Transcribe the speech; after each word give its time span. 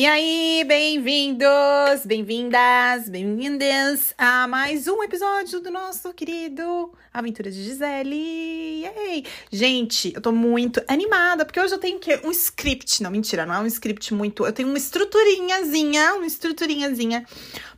E 0.00 0.06
aí, 0.06 0.64
bem-vindos, 0.66 2.06
bem-vindas, 2.06 3.06
bem-vindas 3.10 4.14
a 4.16 4.48
mais 4.48 4.88
um 4.88 5.02
episódio 5.02 5.60
do 5.60 5.70
nosso 5.70 6.10
querido 6.14 6.90
Aventura 7.12 7.50
de 7.50 7.62
Gisele. 7.62 8.80
Yay! 8.82 9.26
Gente, 9.52 10.10
eu 10.14 10.22
tô 10.22 10.32
muito 10.32 10.82
animada, 10.88 11.44
porque 11.44 11.60
hoje 11.60 11.74
eu 11.74 11.78
tenho 11.78 11.98
que 11.98 12.18
um 12.24 12.30
script, 12.30 13.02
não, 13.02 13.10
mentira, 13.10 13.44
não 13.44 13.56
é 13.56 13.58
um 13.58 13.66
script 13.66 14.14
muito, 14.14 14.46
eu 14.46 14.52
tenho 14.54 14.70
uma 14.70 14.78
estruturinhazinha, 14.78 16.14
uma 16.14 16.24
estruturinhazinha 16.24 17.26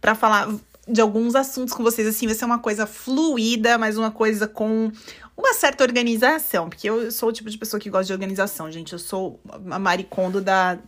para 0.00 0.14
falar 0.14 0.48
de 0.86 1.00
alguns 1.00 1.34
assuntos 1.34 1.74
com 1.74 1.82
vocês, 1.82 2.06
assim, 2.06 2.26
vai 2.26 2.36
ser 2.36 2.44
uma 2.44 2.60
coisa 2.60 2.86
fluida, 2.86 3.76
mas 3.78 3.98
uma 3.98 4.12
coisa 4.12 4.46
com 4.46 4.92
uma 5.36 5.54
certa 5.54 5.82
organização, 5.82 6.68
porque 6.68 6.88
eu 6.88 7.10
sou 7.10 7.30
o 7.30 7.32
tipo 7.32 7.50
de 7.50 7.58
pessoa 7.58 7.80
que 7.80 7.90
gosta 7.90 8.06
de 8.06 8.12
organização, 8.12 8.70
gente. 8.70 8.92
Eu 8.92 8.98
sou 8.98 9.40
a 9.70 9.78
maricondo 9.78 10.40
da, 10.40 10.78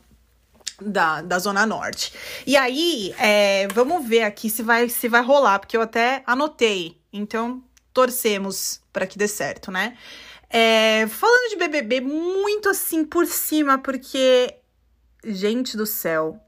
da, 0.80 1.22
da 1.22 1.38
Zona 1.38 1.66
Norte. 1.66 2.12
E 2.46 2.56
aí, 2.56 3.14
é, 3.18 3.68
vamos 3.68 4.06
ver 4.06 4.22
aqui 4.22 4.50
se 4.50 4.62
vai, 4.62 4.88
se 4.88 5.08
vai 5.08 5.22
rolar, 5.22 5.58
porque 5.58 5.76
eu 5.76 5.82
até 5.82 6.22
anotei. 6.26 6.98
Então, 7.12 7.62
torcemos 7.92 8.80
para 8.92 9.06
que 9.06 9.18
dê 9.18 9.28
certo, 9.28 9.70
né? 9.70 9.96
É, 10.50 11.06
falando 11.08 11.50
de 11.50 11.56
BBB, 11.56 12.00
muito 12.00 12.68
assim 12.68 13.04
por 13.04 13.26
cima, 13.26 13.78
porque, 13.78 14.54
gente 15.24 15.76
do 15.76 15.86
céu, 15.86 16.40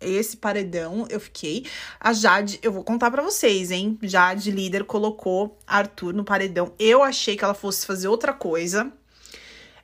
esse 0.00 0.36
paredão 0.36 1.06
eu 1.10 1.20
fiquei. 1.20 1.66
A 1.98 2.12
Jade, 2.12 2.58
eu 2.62 2.72
vou 2.72 2.84
contar 2.84 3.10
para 3.10 3.22
vocês, 3.22 3.70
hein? 3.70 3.98
Jade, 4.02 4.50
líder, 4.50 4.84
colocou 4.84 5.58
Arthur 5.66 6.12
no 6.12 6.24
paredão. 6.24 6.72
Eu 6.78 7.02
achei 7.02 7.36
que 7.36 7.44
ela 7.44 7.54
fosse 7.54 7.86
fazer 7.86 8.08
outra 8.08 8.32
coisa. 8.32 8.92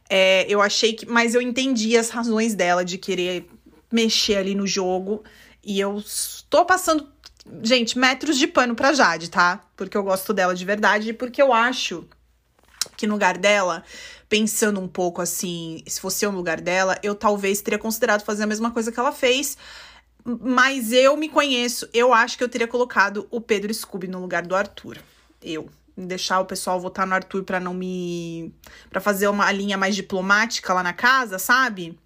É, 0.08 0.46
eu 0.48 0.60
achei 0.60 0.92
que. 0.92 1.06
Mas 1.06 1.34
eu 1.34 1.42
entendi 1.42 1.96
as 1.96 2.10
razões 2.10 2.54
dela 2.54 2.84
de 2.84 2.98
querer 2.98 3.48
mexer 3.94 4.36
ali 4.36 4.54
no 4.56 4.66
jogo. 4.66 5.22
E 5.62 5.78
eu 5.78 6.02
tô 6.50 6.64
passando, 6.64 7.08
gente, 7.62 7.96
metros 7.96 8.36
de 8.36 8.48
pano 8.48 8.74
pra 8.74 8.92
Jade, 8.92 9.30
tá? 9.30 9.64
Porque 9.76 9.96
eu 9.96 10.02
gosto 10.02 10.34
dela 10.34 10.54
de 10.54 10.64
verdade 10.64 11.10
e 11.10 11.12
porque 11.12 11.40
eu 11.40 11.52
acho 11.52 12.04
que 12.96 13.06
no 13.06 13.14
lugar 13.14 13.38
dela, 13.38 13.84
pensando 14.28 14.80
um 14.80 14.88
pouco 14.88 15.22
assim, 15.22 15.82
se 15.86 16.00
fosse 16.00 16.26
eu 16.26 16.32
no 16.32 16.38
lugar 16.38 16.60
dela, 16.60 16.98
eu 17.02 17.14
talvez 17.14 17.62
teria 17.62 17.78
considerado 17.78 18.24
fazer 18.24 18.42
a 18.42 18.48
mesma 18.48 18.72
coisa 18.72 18.90
que 18.90 18.98
ela 18.98 19.12
fez. 19.12 19.56
Mas 20.24 20.90
eu 20.90 21.16
me 21.16 21.28
conheço, 21.28 21.88
eu 21.92 22.12
acho 22.12 22.36
que 22.36 22.42
eu 22.42 22.48
teria 22.48 22.66
colocado 22.66 23.28
o 23.30 23.40
Pedro 23.40 23.72
Scooby 23.72 24.08
no 24.08 24.20
lugar 24.20 24.44
do 24.44 24.56
Arthur. 24.56 24.98
Eu. 25.40 25.70
Deixar 25.96 26.40
o 26.40 26.44
pessoal 26.44 26.80
votar 26.80 27.06
no 27.06 27.14
Arthur 27.14 27.44
para 27.44 27.60
não 27.60 27.72
me. 27.72 28.52
para 28.90 29.00
fazer 29.00 29.28
uma 29.28 29.52
linha 29.52 29.78
mais 29.78 29.94
diplomática 29.94 30.74
lá 30.74 30.82
na 30.82 30.92
casa, 30.92 31.38
sabe? 31.38 31.96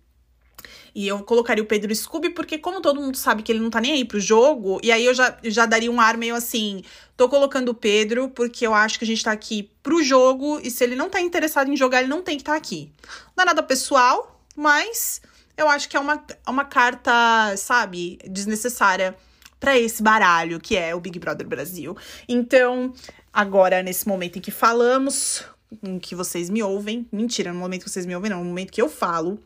E 0.99 1.07
eu 1.07 1.23
colocaria 1.23 1.63
o 1.63 1.67
Pedro 1.67 1.95
Scooby, 1.95 2.31
porque 2.31 2.59
como 2.59 2.81
todo 2.81 3.01
mundo 3.01 3.17
sabe 3.17 3.45
que 3.45 3.53
ele 3.53 3.61
não 3.61 3.71
tá 3.71 3.81
nem 3.81 3.93
aí 3.93 4.05
pro 4.05 4.19
jogo, 4.19 4.81
e 4.83 4.91
aí 4.91 5.07
eu 5.07 5.15
já, 5.15 5.39
já 5.45 5.65
daria 5.65 5.93
um 5.93 6.01
ar 6.01 6.17
meio 6.17 6.35
assim, 6.35 6.83
tô 7.17 7.29
colocando 7.29 7.69
o 7.69 7.75
Pedro, 7.75 8.31
porque 8.31 8.67
eu 8.67 8.75
acho 8.75 8.99
que 8.99 9.05
a 9.05 9.07
gente 9.07 9.23
tá 9.23 9.31
aqui 9.31 9.71
pro 9.81 10.03
jogo, 10.03 10.59
e 10.61 10.73
se 10.73 10.83
ele 10.83 10.97
não 10.97 11.09
tá 11.09 11.21
interessado 11.21 11.71
em 11.71 11.77
jogar, 11.77 12.01
ele 12.01 12.09
não 12.09 12.21
tem 12.21 12.35
que 12.35 12.43
estar 12.43 12.55
tá 12.55 12.59
aqui. 12.59 12.93
Não 13.37 13.43
é 13.43 13.45
nada 13.45 13.63
pessoal, 13.63 14.43
mas 14.57 15.23
eu 15.57 15.69
acho 15.69 15.89
que 15.89 15.97
é 15.97 16.01
uma, 16.01 16.21
uma 16.49 16.65
carta, 16.65 17.57
sabe, 17.57 18.19
desnecessária 18.29 19.15
para 19.61 19.79
esse 19.79 20.03
baralho 20.03 20.59
que 20.59 20.77
é 20.77 20.97
o 20.97 21.01
Big 21.01 21.17
Brother 21.21 21.47
Brasil. 21.47 21.97
Então, 22.29 22.93
agora, 23.33 23.85
nesse 23.85 24.09
momento 24.09 24.39
em 24.39 24.41
que 24.41 24.51
falamos, 24.51 25.45
em 25.81 26.01
que 26.01 26.17
vocês 26.17 26.51
me 26.51 26.61
ouvem, 26.61 27.07
mentira, 27.13 27.53
no 27.53 27.61
momento 27.61 27.85
que 27.85 27.91
vocês 27.91 28.05
me 28.05 28.17
ouvem, 28.17 28.33
não, 28.33 28.39
no 28.39 28.47
momento 28.47 28.73
que 28.73 28.83
eu 28.83 28.89
falo, 28.89 29.39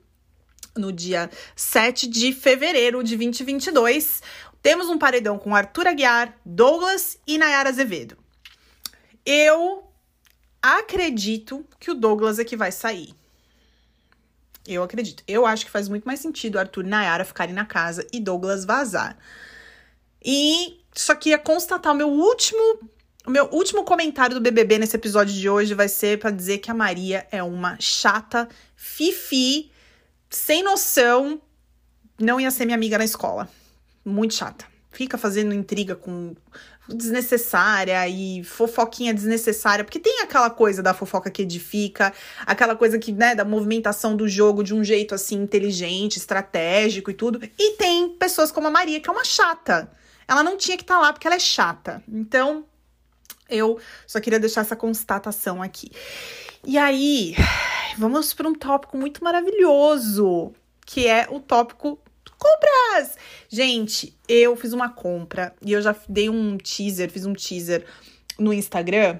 no 0.77 0.93
dia 0.93 1.31
7 1.55 2.07
de 2.07 2.33
fevereiro 2.33 3.03
de 3.03 3.17
2022. 3.17 4.23
Temos 4.63 4.89
um 4.89 4.99
paredão 4.99 5.39
com 5.39 5.55
Arthur 5.55 5.89
Aguiar, 5.89 6.37
Douglas 6.45 7.19
e 7.27 7.37
Nayara 7.37 7.69
Azevedo. 7.69 8.17
Eu 9.27 9.85
acredito 10.61 11.67
que 11.81 11.91
o 11.91 11.95
Douglas 11.95 12.39
é 12.39 12.45
que 12.45 12.57
vai 12.57 12.71
sair. 12.71 13.15
Eu 14.67 14.83
acredito. 14.83 15.25
Eu 15.27 15.45
acho 15.45 15.65
que 15.65 15.71
faz 15.71 15.89
muito 15.89 16.05
mais 16.05 16.21
sentido 16.21 16.59
Arthur 16.59 16.85
e 16.85 16.89
Nayara 16.89 17.25
ficarem 17.25 17.55
na 17.55 17.65
casa 17.65 18.07
e 18.13 18.21
Douglas 18.21 18.65
vazar. 18.65 19.19
E 20.25 20.81
só 20.95 21.15
queria 21.15 21.39
constatar 21.39 21.93
o 21.93 21.97
meu 21.97 22.09
último 22.09 22.79
o 23.25 23.31
meu 23.31 23.47
último 23.53 23.85
comentário 23.85 24.35
do 24.35 24.41
BBB 24.41 24.79
nesse 24.79 24.97
episódio 24.97 25.33
de 25.33 25.49
hoje 25.49 25.75
vai 25.75 25.89
ser 25.89 26.19
para 26.19 26.31
dizer 26.31 26.59
que 26.59 26.71
a 26.71 26.75
Maria 26.75 27.27
é 27.31 27.41
uma 27.41 27.77
chata 27.79 28.49
fifi 28.75 29.72
sem 30.33 30.63
noção, 30.63 31.41
não 32.19 32.41
ia 32.41 32.51
ser 32.51 32.65
minha 32.65 32.77
amiga 32.77 32.99
na 32.99 33.05
escola. 33.05 33.49
Muito 34.05 34.35
chata. 34.35 34.65
Fica 34.91 35.17
fazendo 35.17 35.55
intriga 35.55 35.95
com 35.95 36.35
desnecessária 36.89 38.09
e 38.09 38.43
fofoquinha 38.43 39.15
desnecessária, 39.15 39.85
porque 39.85 40.01
tem 40.01 40.21
aquela 40.23 40.51
coisa 40.51 40.83
da 40.83 40.93
fofoca 40.93 41.31
que 41.31 41.43
edifica, 41.43 42.13
aquela 42.45 42.75
coisa 42.75 42.99
que, 42.99 43.13
né, 43.13 43.35
da 43.35 43.45
movimentação 43.45 44.17
do 44.17 44.29
jogo 44.29 44.65
de 44.65 44.75
um 44.75 44.83
jeito 44.83 45.15
assim 45.15 45.37
inteligente, 45.37 46.17
estratégico 46.17 47.11
e 47.11 47.15
tudo. 47.15 47.41
E 47.59 47.77
tem 47.77 48.11
pessoas 48.17 48.51
como 48.51 48.67
a 48.67 48.71
Maria, 48.71 49.01
que 49.01 49.09
é 49.09 49.13
uma 49.13 49.25
chata. 49.25 49.91
Ela 50.27 50.43
não 50.43 50.57
tinha 50.57 50.77
que 50.77 50.83
estar 50.83 50.97
tá 50.97 51.01
lá 51.01 51.13
porque 51.13 51.27
ela 51.27 51.37
é 51.37 51.41
chata. 51.41 52.03
Então, 52.09 52.65
eu 53.49 53.79
só 54.07 54.21
queria 54.21 54.41
deixar 54.41 54.63
essa 54.63 54.77
constatação 54.77 55.63
aqui. 55.63 55.91
E 56.65 56.79
aí, 56.79 57.35
vamos 57.99 58.33
para 58.33 58.49
um 58.49 58.55
tópico 58.55 58.97
muito 58.97 59.23
maravilhoso, 59.23 60.53
que 60.87 61.07
é 61.07 61.27
o 61.31 61.41
tópico 61.41 61.99
compras. 62.43 63.17
Gente, 63.49 64.17
eu 64.29 64.57
fiz 64.57 64.73
uma 64.73 64.89
compra 64.89 65.55
e 65.65 65.73
eu 65.73 65.81
já 65.81 65.95
dei 66.09 66.29
um 66.29 66.57
teaser, 66.59 67.11
fiz 67.11 67.25
um 67.25 67.33
teaser 67.33 67.85
no 68.39 68.53
Instagram. 68.53 69.19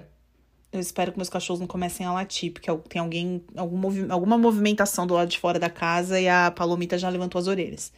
Eu 0.73 0.81
espero 0.81 1.13
que 1.13 1.19
meus 1.19 1.29
cachorros 1.29 1.61
não 1.61 1.67
comecem 1.67 2.07
a 2.07 2.13
latir, 2.13 2.53
porque 2.53 2.71
tem 2.89 3.01
alguém, 3.01 3.45
algum 3.55 3.77
movi 3.77 4.07
alguma 4.09 4.39
movimentação 4.39 5.07
do 5.07 5.15
lado 5.15 5.29
de 5.29 5.39
fora 5.39 5.59
da 5.59 5.69
casa 5.69 6.19
e 6.19 6.29
a 6.29 6.51
Palomita 6.51 6.97
já 6.97 7.09
levantou 7.09 7.39
as 7.39 7.47
orelhas. 7.47 7.93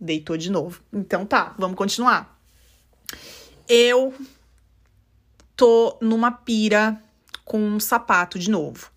Deitou 0.00 0.36
de 0.36 0.50
novo. 0.50 0.80
Então 0.92 1.26
tá, 1.26 1.54
vamos 1.58 1.76
continuar. 1.76 2.40
Eu 3.68 4.14
tô 5.56 5.96
numa 6.00 6.30
pira 6.30 7.02
com 7.44 7.58
um 7.58 7.80
sapato 7.80 8.38
de 8.38 8.50
novo. 8.50 8.90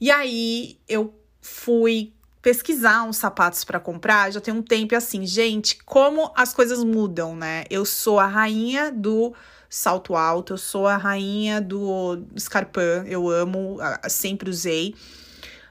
E 0.00 0.10
aí 0.10 0.78
eu 0.88 1.14
fui 1.40 2.12
pesquisar 2.40 3.04
uns 3.04 3.16
sapatos 3.16 3.62
para 3.62 3.78
comprar, 3.78 4.32
já 4.32 4.40
tem 4.40 4.52
um 4.52 4.62
tempo 4.62 4.96
assim, 4.96 5.24
gente, 5.24 5.78
como 5.84 6.32
as 6.34 6.52
coisas 6.52 6.82
mudam, 6.82 7.36
né? 7.36 7.64
Eu 7.70 7.84
sou 7.84 8.18
a 8.18 8.26
rainha 8.26 8.90
do 8.90 9.32
salto 9.70 10.16
alto, 10.16 10.54
eu 10.54 10.58
sou 10.58 10.86
a 10.86 10.96
rainha 10.96 11.60
do 11.60 12.24
escarpão, 12.34 13.06
eu 13.06 13.30
amo, 13.30 13.78
sempre 14.08 14.50
usei. 14.50 14.94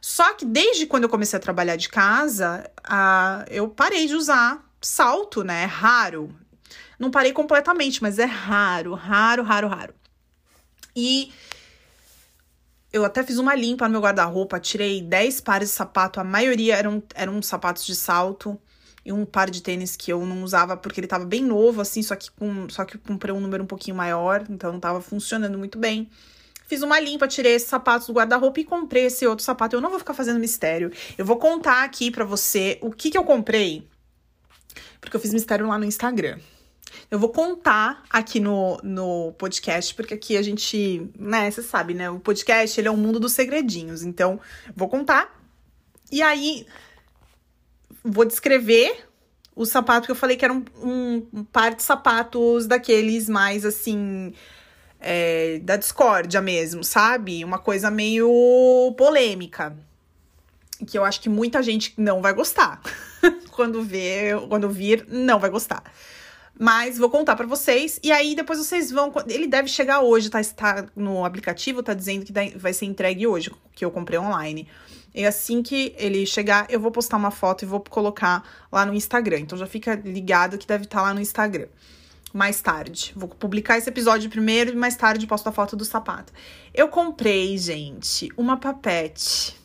Só 0.01 0.33
que 0.33 0.45
desde 0.45 0.87
quando 0.87 1.03
eu 1.03 1.09
comecei 1.09 1.37
a 1.37 1.41
trabalhar 1.41 1.75
de 1.75 1.89
casa, 1.89 2.67
a, 2.83 3.45
eu 3.49 3.67
parei 3.67 4.07
de 4.07 4.15
usar 4.15 4.65
salto, 4.81 5.43
né? 5.43 5.63
É 5.63 5.65
raro. 5.65 6.33
Não 6.97 7.11
parei 7.11 7.33
completamente, 7.33 8.01
mas 8.01 8.17
é 8.17 8.25
raro, 8.25 8.95
raro, 8.95 9.43
raro, 9.43 9.67
raro. 9.67 9.93
E 10.96 11.31
eu 12.91 13.06
até 13.06 13.24
fiz 13.24 13.38
uma 13.38 13.56
limpa 13.56 13.85
no 13.88 13.94
meu 13.94 14.02
guarda-roupa, 14.02 14.59
tirei 14.59 15.02
10 15.02 15.41
pares 15.41 15.69
de 15.69 15.75
sapato, 15.75 16.19
a 16.19 16.24
maioria 16.24 16.75
eram, 16.75 17.02
eram 17.16 17.41
sapatos 17.41 17.85
de 17.85 17.96
salto 17.96 18.59
e 19.06 19.12
um 19.12 19.25
par 19.25 19.50
de 19.50 19.62
tênis 19.62 19.96
que 19.96 20.12
eu 20.12 20.25
não 20.25 20.44
usava 20.44 20.75
porque 20.75 21.00
ele 21.00 21.07
tava 21.07 21.25
bem 21.25 21.44
novo, 21.44 21.81
assim, 21.81 22.03
só 22.03 22.16
que 22.16 22.29
com 22.31 22.69
só 22.69 22.85
que 22.85 22.97
comprei 22.97 23.34
um 23.34 23.40
número 23.40 23.63
um 23.63 23.68
pouquinho 23.68 23.96
maior, 23.96 24.46
então 24.50 24.74
não 24.74 24.79
tava 24.79 25.02
funcionando 25.02 25.57
muito 25.57 25.79
bem. 25.79 26.09
Fiz 26.68 26.81
uma 26.84 27.00
limpa, 27.00 27.28
tirei 27.28 27.53
esses 27.53 27.67
sapatos 27.67 28.08
do 28.08 28.14
guarda-roupa 28.14 28.59
e 28.61 28.64
comprei 28.64 29.05
esse 29.05 29.28
outro 29.28 29.44
sapato. 29.44 29.76
Eu 29.76 29.82
não 29.82 29.90
vou 29.90 29.99
ficar 29.99 30.14
fazendo 30.14 30.40
mistério. 30.40 30.90
Eu 31.17 31.26
vou 31.26 31.35
contar 31.35 31.84
aqui 31.84 32.09
para 32.09 32.23
você 32.23 32.78
o 32.82 32.91
que 32.91 33.11
que 33.11 33.17
eu 33.17 33.26
comprei. 33.26 33.85
Porque 35.02 35.17
eu 35.17 35.20
fiz 35.20 35.34
mistério 35.34 35.67
lá 35.67 35.78
no 35.78 35.84
Instagram. 35.84 36.40
Eu 37.09 37.20
vou 37.20 37.29
contar 37.29 38.03
aqui 38.09 38.40
no, 38.40 38.79
no 38.84 39.34
podcast, 39.34 39.93
porque 39.96 40.14
aqui 40.14 40.38
a 40.38 40.41
gente, 40.41 41.09
né, 41.17 41.49
você 41.49 41.61
sabe, 41.61 41.93
né? 41.93 42.09
O 42.09 42.20
podcast, 42.20 42.79
ele 42.79 42.88
é 42.88 42.91
um 42.91 42.97
mundo 42.97 43.20
dos 43.20 43.34
segredinhos. 43.34 44.03
Então, 44.03 44.40
vou 44.76 44.90
contar. 44.90 45.40
E 46.11 46.22
aí, 46.22 46.66
vou 48.03 48.26
descrever 48.26 49.05
o 49.55 49.66
sapato 49.66 50.05
que 50.05 50.11
eu 50.11 50.16
falei 50.16 50.38
que 50.38 50.46
era 50.46 50.53
um, 50.53 50.64
um, 50.82 51.28
um 51.34 51.43
par 51.43 51.76
de 51.76 51.84
sapatos 51.84 52.66
daqueles 52.66 53.29
mais, 53.29 53.66
assim, 53.66 54.34
é, 54.99 55.59
da 55.59 55.76
discórdia 55.76 56.41
mesmo, 56.41 56.84
sabe? 56.84 57.44
Uma 57.44 57.59
coisa 57.59 57.91
meio 57.91 58.94
polêmica. 58.97 59.76
Que 60.87 60.97
eu 60.97 61.03
acho 61.03 61.22
que 61.22 61.29
muita 61.29 61.61
gente 61.61 61.94
não 61.97 62.22
vai 62.22 62.34
gostar. 62.34 62.82
quando 63.52 63.84
ver, 63.84 64.40
quando 64.47 64.70
vir, 64.70 65.05
não 65.08 65.40
vai 65.40 65.49
gostar. 65.49 65.84
Mas 66.59 66.97
vou 66.97 67.09
contar 67.09 67.35
para 67.35 67.47
vocês. 67.47 67.99
E 68.03 68.11
aí 68.11 68.35
depois 68.35 68.59
vocês 68.59 68.91
vão. 68.91 69.11
Ele 69.27 69.47
deve 69.47 69.67
chegar 69.67 70.01
hoje, 70.01 70.29
tá? 70.29 70.39
Está 70.39 70.85
no 70.95 71.25
aplicativo, 71.25 71.81
tá 71.81 71.93
dizendo 71.93 72.25
que 72.25 72.33
vai 72.57 72.73
ser 72.73 72.85
entregue 72.85 73.25
hoje, 73.25 73.51
que 73.73 73.83
eu 73.83 73.91
comprei 73.91 74.19
online. 74.19 74.67
E 75.13 75.25
assim 75.25 75.61
que 75.61 75.93
ele 75.97 76.25
chegar, 76.25 76.67
eu 76.69 76.79
vou 76.79 76.91
postar 76.91 77.17
uma 77.17 77.31
foto 77.31 77.63
e 77.63 77.65
vou 77.65 77.81
colocar 77.81 78.43
lá 78.71 78.85
no 78.85 78.93
Instagram. 78.93 79.39
Então 79.39 79.57
já 79.57 79.67
fica 79.67 79.95
ligado 79.95 80.57
que 80.57 80.65
deve 80.65 80.85
estar 80.85 80.99
tá 80.99 81.03
lá 81.03 81.13
no 81.13 81.19
Instagram. 81.19 81.67
Mais 82.33 82.61
tarde. 82.61 83.11
Vou 83.15 83.27
publicar 83.27 83.77
esse 83.77 83.89
episódio 83.89 84.29
primeiro 84.29 84.71
e 84.71 84.75
mais 84.75 84.95
tarde 84.95 85.27
posto 85.27 85.47
a 85.47 85.51
foto 85.51 85.75
do 85.75 85.83
sapato. 85.83 86.31
Eu 86.73 86.87
comprei, 86.87 87.57
gente, 87.57 88.29
uma 88.37 88.55
papete. 88.55 89.59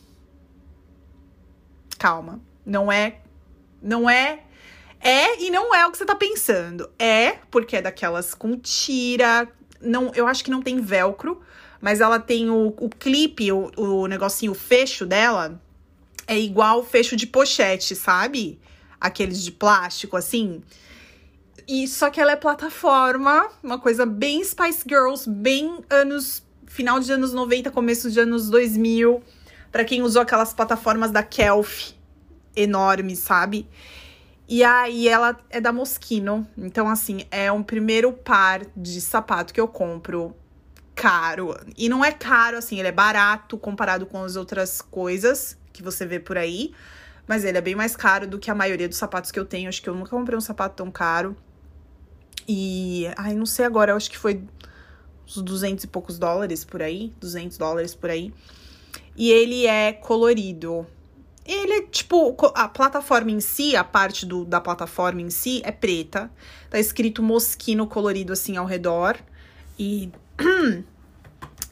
Calma. 1.97 2.41
Não 2.65 2.91
é. 2.91 3.21
Não 3.81 4.09
é 4.09 4.39
é 4.99 5.43
e 5.43 5.49
não 5.49 5.73
é 5.73 5.85
o 5.85 5.91
que 5.91 5.97
você 5.97 6.05
tá 6.05 6.15
pensando. 6.15 6.89
É, 6.97 7.37
porque 7.51 7.77
é 7.77 7.81
daquelas 7.81 8.33
com 8.33 8.57
tira. 8.57 9.47
Não, 9.81 10.11
eu 10.15 10.27
acho 10.27 10.43
que 10.43 10.51
não 10.51 10.61
tem 10.61 10.81
velcro, 10.81 11.41
mas 11.79 12.01
ela 12.01 12.19
tem 12.19 12.49
o, 12.49 12.73
o 12.77 12.89
clipe, 12.89 13.51
o, 13.51 13.71
o 13.77 14.07
negocinho, 14.07 14.51
o 14.51 14.55
fecho 14.55 15.05
dela 15.05 15.61
é 16.27 16.37
igual 16.37 16.83
fecho 16.83 17.15
de 17.15 17.25
pochete, 17.25 17.95
sabe? 17.95 18.59
Aqueles 18.99 19.41
de 19.41 19.51
plástico, 19.51 20.17
assim. 20.17 20.61
E 21.67 21.87
só 21.87 22.09
que 22.09 22.19
ela 22.19 22.33
é 22.33 22.35
plataforma, 22.35 23.49
uma 23.63 23.79
coisa 23.79 24.05
bem 24.05 24.43
Spice 24.43 24.83
Girls, 24.87 25.29
bem 25.29 25.79
anos. 25.89 26.45
Final 26.65 26.99
de 26.99 27.11
anos 27.11 27.33
90, 27.33 27.71
começo 27.71 28.11
de 28.11 28.19
anos 28.19 28.49
2000. 28.49 29.23
para 29.71 29.85
quem 29.85 30.01
usou 30.01 30.21
aquelas 30.21 30.53
plataformas 30.53 31.11
da 31.11 31.23
Kelf 31.23 31.91
enormes, 32.55 33.19
sabe? 33.19 33.67
E 34.47 34.63
aí 34.63 35.09
ela 35.09 35.37
é 35.49 35.59
da 35.59 35.73
Moschino. 35.73 36.47
Então, 36.57 36.87
assim, 36.87 37.25
é 37.29 37.51
um 37.51 37.61
primeiro 37.61 38.13
par 38.13 38.65
de 38.75 39.01
sapato 39.01 39.53
que 39.53 39.59
eu 39.59 39.67
compro 39.67 40.33
caro. 40.95 41.55
E 41.77 41.89
não 41.89 42.03
é 42.03 42.11
caro, 42.11 42.57
assim, 42.57 42.79
ele 42.79 42.87
é 42.87 42.91
barato 42.91 43.57
comparado 43.57 44.05
com 44.05 44.23
as 44.23 44.35
outras 44.35 44.81
coisas 44.81 45.57
que 45.73 45.83
você 45.83 46.05
vê 46.05 46.19
por 46.19 46.37
aí. 46.37 46.73
Mas 47.27 47.43
ele 47.43 47.57
é 47.57 47.61
bem 47.61 47.75
mais 47.75 47.95
caro 47.95 48.25
do 48.25 48.39
que 48.39 48.49
a 48.49 48.55
maioria 48.55 48.87
dos 48.87 48.97
sapatos 48.97 49.31
que 49.31 49.39
eu 49.39 49.45
tenho. 49.45 49.67
Acho 49.67 49.81
que 49.81 49.89
eu 49.89 49.95
nunca 49.95 50.09
comprei 50.09 50.37
um 50.37 50.41
sapato 50.41 50.77
tão 50.77 50.89
caro. 50.89 51.35
E, 52.47 53.05
ai, 53.17 53.35
não 53.35 53.45
sei 53.45 53.65
agora, 53.65 53.93
acho 53.93 54.09
que 54.09 54.17
foi 54.17 54.41
uns 55.27 55.41
200 55.41 55.83
e 55.83 55.87
poucos 55.87 56.17
dólares 56.17 56.63
por 56.63 56.81
aí. 56.81 57.13
200 57.19 57.57
dólares 57.57 57.93
por 57.93 58.09
aí. 58.09 58.33
E 59.17 59.29
ele 59.29 59.67
é 59.67 59.91
colorido. 59.91 60.87
Ele 61.47 61.83
tipo, 61.83 62.35
a 62.53 62.67
plataforma 62.67 63.31
em 63.31 63.39
si, 63.39 63.75
a 63.75 63.83
parte 63.83 64.25
do, 64.25 64.43
da 64.43 64.59
plataforma 64.59 65.21
em 65.21 65.29
si 65.29 65.61
é 65.63 65.71
preta. 65.71 66.29
Tá 66.69 66.77
escrito 66.77 67.23
mosquino 67.23 67.87
colorido 67.87 68.33
assim 68.33 68.57
ao 68.57 68.65
redor. 68.65 69.17
E. 69.79 70.11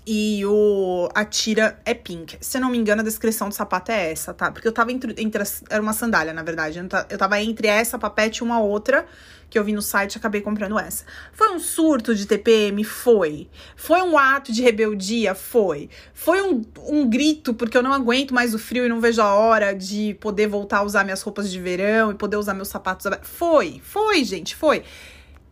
e 0.08 0.46
o, 0.46 1.10
a 1.16 1.26
tira 1.26 1.80
é 1.84 1.94
pink. 1.94 2.38
Se 2.40 2.58
eu 2.58 2.62
não 2.62 2.70
me 2.70 2.78
engano, 2.78 3.02
a 3.02 3.04
descrição 3.04 3.50
do 3.50 3.56
sapato 3.56 3.92
é 3.92 4.12
essa, 4.12 4.34
tá? 4.34 4.52
Porque 4.52 4.68
eu 4.68 4.72
tava 4.72 4.92
entre. 4.92 5.16
entre 5.18 5.42
as, 5.42 5.64
era 5.70 5.82
uma 5.82 5.94
sandália, 5.94 6.32
na 6.32 6.44
verdade. 6.44 6.80
Eu 7.10 7.18
tava 7.18 7.42
entre 7.42 7.68
essa 7.68 7.98
papete 7.98 8.38
e 8.38 8.44
uma 8.44 8.60
outra 8.60 9.06
que 9.50 9.58
eu 9.58 9.64
vi 9.64 9.74
no 9.74 9.82
site 9.82 10.18
acabei 10.18 10.42
comprando 10.42 10.78
essa. 10.78 11.06
Foi 11.32 11.50
um 11.52 11.60
surto 11.60 12.14
de 12.14 12.26
TPM? 12.26 12.84
Foi. 12.84 13.48
Foi 13.76 14.02
um 14.02 14.18
ato 14.18 14.52
de 14.52 14.62
rebeldia? 14.62 15.34
Foi. 15.34 15.90
Foi 16.14 16.42
um, 16.42 16.64
um 16.88 17.10
grito 17.10 17.54
porque 17.54 17.78
eu 17.78 17.84
não 17.84 17.94
aguento 17.94 18.34
mais 18.34 18.54
o 18.54 18.60
frio 18.60 18.86
e 18.86 18.90
não 18.90 19.00
vejo 19.00 19.22
a 19.22 19.34
hora 19.34 19.74
de 19.74 20.16
poder 20.16 20.48
voltar 20.48 20.80
a 20.80 20.84
usar 20.84 21.04
minhas 21.04 21.22
roupas 21.22 21.50
de 21.50 21.60
verão 21.60 22.12
e 22.12 22.16
poder 22.16 22.38
usar 22.38 22.54
meus 22.54 22.68
sapatos. 22.68 23.08
Foi, 23.24 23.82
foi, 23.84 24.24
gente, 24.24 24.56
foi. 24.56 24.84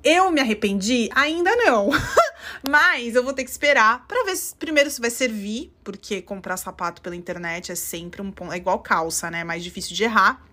Eu 0.03 0.29
me 0.31 0.41
arrependi? 0.41 1.09
Ainda 1.15 1.55
não. 1.55 1.89
Mas 2.67 3.15
eu 3.15 3.23
vou 3.23 3.33
ter 3.33 3.43
que 3.43 3.49
esperar 3.49 4.05
para 4.07 4.25
ver 4.25 4.35
se 4.35 4.53
primeiro 4.55 4.89
se 4.89 4.99
vai 4.99 5.09
servir, 5.09 5.73
porque 5.83 6.21
comprar 6.21 6.57
sapato 6.57 7.01
pela 7.01 7.15
internet 7.15 7.71
é 7.71 7.75
sempre 7.75 8.21
um 8.21 8.31
ponto. 8.31 8.51
É 8.51 8.57
igual 8.57 8.79
calça, 8.79 9.31
né? 9.31 9.41
É 9.41 9.43
mais 9.43 9.63
difícil 9.63 9.95
de 9.95 10.03
errar. 10.03 10.45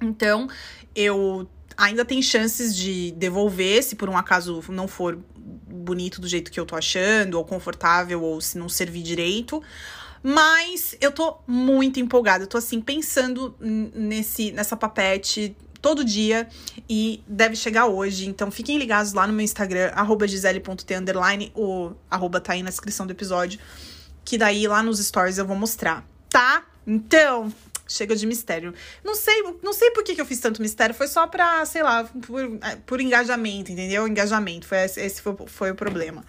Então, 0.00 0.48
eu 0.94 1.48
ainda 1.76 2.04
tem 2.04 2.20
chances 2.20 2.76
de 2.76 3.12
devolver 3.12 3.82
se 3.82 3.96
por 3.96 4.08
um 4.08 4.16
acaso 4.16 4.62
não 4.68 4.88
for 4.88 5.18
bonito 5.36 6.20
do 6.20 6.28
jeito 6.28 6.50
que 6.50 6.58
eu 6.58 6.66
tô 6.66 6.76
achando, 6.76 7.34
ou 7.34 7.44
confortável, 7.44 8.22
ou 8.22 8.40
se 8.40 8.58
não 8.58 8.68
servir 8.68 9.02
direito. 9.02 9.62
Mas 10.22 10.96
eu 11.00 11.12
tô 11.12 11.38
muito 11.46 11.98
empolgada. 12.00 12.44
Eu 12.44 12.48
tô 12.48 12.58
assim 12.58 12.80
pensando 12.80 13.54
nesse 13.60 14.52
nessa 14.52 14.76
papete 14.76 15.56
todo 15.80 16.04
dia 16.04 16.48
e 16.88 17.22
deve 17.26 17.56
chegar 17.56 17.86
hoje. 17.86 18.28
Então 18.28 18.50
fiquem 18.50 18.78
ligados 18.78 19.12
lá 19.12 19.26
no 19.26 19.32
meu 19.32 19.44
Instagram, 19.44 19.90
gisele.t 20.26 20.94
underline, 20.94 21.50
ou 21.54 21.96
arroba 22.10 22.40
tá 22.40 22.52
aí 22.52 22.62
na 22.62 22.70
descrição 22.70 23.06
do 23.06 23.12
episódio. 23.12 23.58
Que 24.24 24.36
daí 24.36 24.66
lá 24.66 24.82
nos 24.82 24.98
stories 25.04 25.38
eu 25.38 25.46
vou 25.46 25.56
mostrar, 25.56 26.06
tá? 26.28 26.64
Então, 26.86 27.52
Chega 27.90 28.14
de 28.14 28.24
mistério. 28.24 28.72
Não 29.04 29.16
sei, 29.16 29.42
não 29.64 29.72
sei 29.72 29.90
por 29.90 30.04
que, 30.04 30.14
que 30.14 30.20
eu 30.20 30.24
fiz 30.24 30.38
tanto 30.38 30.62
mistério. 30.62 30.94
Foi 30.94 31.08
só 31.08 31.26
pra, 31.26 31.64
sei 31.66 31.82
lá, 31.82 32.04
por, 32.04 32.40
é, 32.40 32.76
por 32.86 33.00
engajamento, 33.00 33.72
entendeu? 33.72 34.06
Engajamento. 34.06 34.64
Foi, 34.64 34.78
esse 34.78 35.20
foi, 35.20 35.34
foi 35.46 35.70
o 35.72 35.74
problema. 35.74 36.24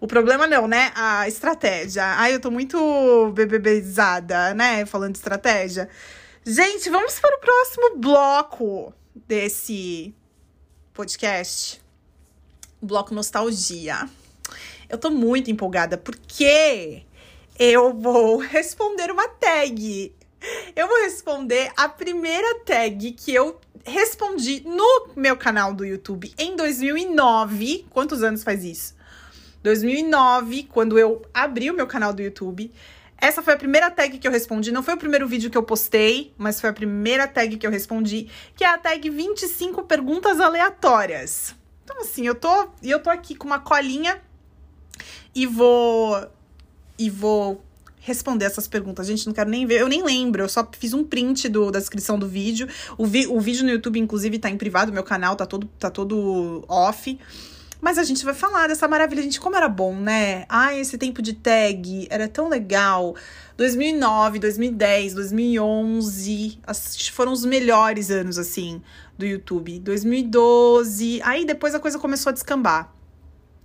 O 0.00 0.06
problema 0.06 0.46
não, 0.46 0.66
né? 0.66 0.90
A 0.94 1.28
estratégia. 1.28 2.02
Ai, 2.02 2.34
eu 2.34 2.40
tô 2.40 2.50
muito 2.50 3.30
bebezada, 3.34 4.54
né? 4.54 4.86
Falando 4.86 5.12
de 5.12 5.18
estratégia. 5.18 5.86
Gente, 6.44 6.90
vamos 6.90 7.18
para 7.20 7.36
o 7.36 7.40
próximo 7.40 7.96
bloco 7.98 8.92
desse 9.14 10.14
podcast. 10.92 11.80
Bloco 12.80 13.14
Nostalgia. 13.14 14.08
Eu 14.88 14.98
tô 14.98 15.10
muito 15.10 15.50
empolgada 15.50 15.96
porque 15.96 17.04
eu 17.58 17.94
vou 17.94 18.38
responder 18.42 19.10
uma 19.10 19.28
tag 19.28 20.12
eu 20.74 20.88
vou 20.88 21.02
responder 21.02 21.70
a 21.76 21.88
primeira 21.88 22.60
tag 22.64 23.12
que 23.12 23.32
eu 23.32 23.60
respondi 23.84 24.62
no 24.66 25.08
meu 25.14 25.36
canal 25.36 25.72
do 25.72 25.84
YouTube 25.84 26.32
em 26.38 26.56
2009. 26.56 27.86
Quantos 27.90 28.22
anos 28.22 28.42
faz 28.42 28.64
isso? 28.64 28.94
2009, 29.62 30.64
quando 30.64 30.98
eu 30.98 31.22
abri 31.32 31.70
o 31.70 31.74
meu 31.74 31.86
canal 31.86 32.12
do 32.12 32.22
YouTube. 32.22 32.72
Essa 33.22 33.40
foi 33.40 33.54
a 33.54 33.56
primeira 33.56 33.88
tag 33.88 34.18
que 34.18 34.26
eu 34.26 34.32
respondi. 34.32 34.72
Não 34.72 34.82
foi 34.82 34.94
o 34.94 34.96
primeiro 34.96 35.28
vídeo 35.28 35.48
que 35.48 35.56
eu 35.56 35.62
postei, 35.62 36.34
mas 36.36 36.60
foi 36.60 36.70
a 36.70 36.72
primeira 36.72 37.28
tag 37.28 37.56
que 37.56 37.64
eu 37.64 37.70
respondi, 37.70 38.28
que 38.56 38.64
é 38.64 38.66
a 38.66 38.76
tag 38.76 39.08
25 39.08 39.84
perguntas 39.84 40.40
aleatórias. 40.40 41.54
Então, 41.84 42.00
assim, 42.00 42.26
eu 42.26 42.34
tô, 42.34 42.68
eu 42.82 42.98
tô 43.00 43.08
aqui 43.08 43.36
com 43.36 43.46
uma 43.46 43.60
colinha 43.60 44.20
e 45.32 45.46
vou. 45.46 46.28
E 46.98 47.08
vou 47.08 47.62
responder 48.00 48.44
essas 48.44 48.66
perguntas. 48.66 49.06
Gente, 49.06 49.24
não 49.24 49.32
quero 49.32 49.48
nem 49.48 49.64
ver, 49.66 49.80
eu 49.80 49.88
nem 49.88 50.02
lembro, 50.02 50.42
eu 50.42 50.48
só 50.48 50.68
fiz 50.76 50.92
um 50.92 51.04
print 51.04 51.48
do, 51.48 51.70
da 51.70 51.78
descrição 51.78 52.18
do 52.18 52.26
vídeo. 52.26 52.68
O, 52.98 53.06
vi, 53.06 53.28
o 53.28 53.38
vídeo 53.38 53.62
no 53.62 53.70
YouTube, 53.70 54.00
inclusive, 54.00 54.36
tá 54.40 54.50
em 54.50 54.58
privado, 54.58 54.92
meu 54.92 55.04
canal 55.04 55.36
tá 55.36 55.46
todo, 55.46 55.68
tá 55.78 55.88
todo 55.88 56.64
off. 56.66 57.16
Mas 57.82 57.98
a 57.98 58.04
gente 58.04 58.24
vai 58.24 58.32
falar 58.32 58.68
dessa 58.68 58.86
maravilha, 58.86 59.24
gente, 59.24 59.40
como 59.40 59.56
era 59.56 59.68
bom, 59.68 59.92
né? 59.96 60.46
Ai, 60.48 60.78
esse 60.78 60.96
tempo 60.96 61.20
de 61.20 61.32
tag 61.32 62.06
era 62.08 62.28
tão 62.28 62.48
legal. 62.48 63.16
2009, 63.56 64.38
2010, 64.38 65.14
2011, 65.14 66.60
foram 67.12 67.32
os 67.32 67.44
melhores 67.44 68.08
anos, 68.08 68.38
assim, 68.38 68.80
do 69.18 69.26
YouTube. 69.26 69.80
2012, 69.80 71.20
aí 71.24 71.44
depois 71.44 71.74
a 71.74 71.80
coisa 71.80 71.98
começou 71.98 72.30
a 72.30 72.32
descambar. 72.32 72.94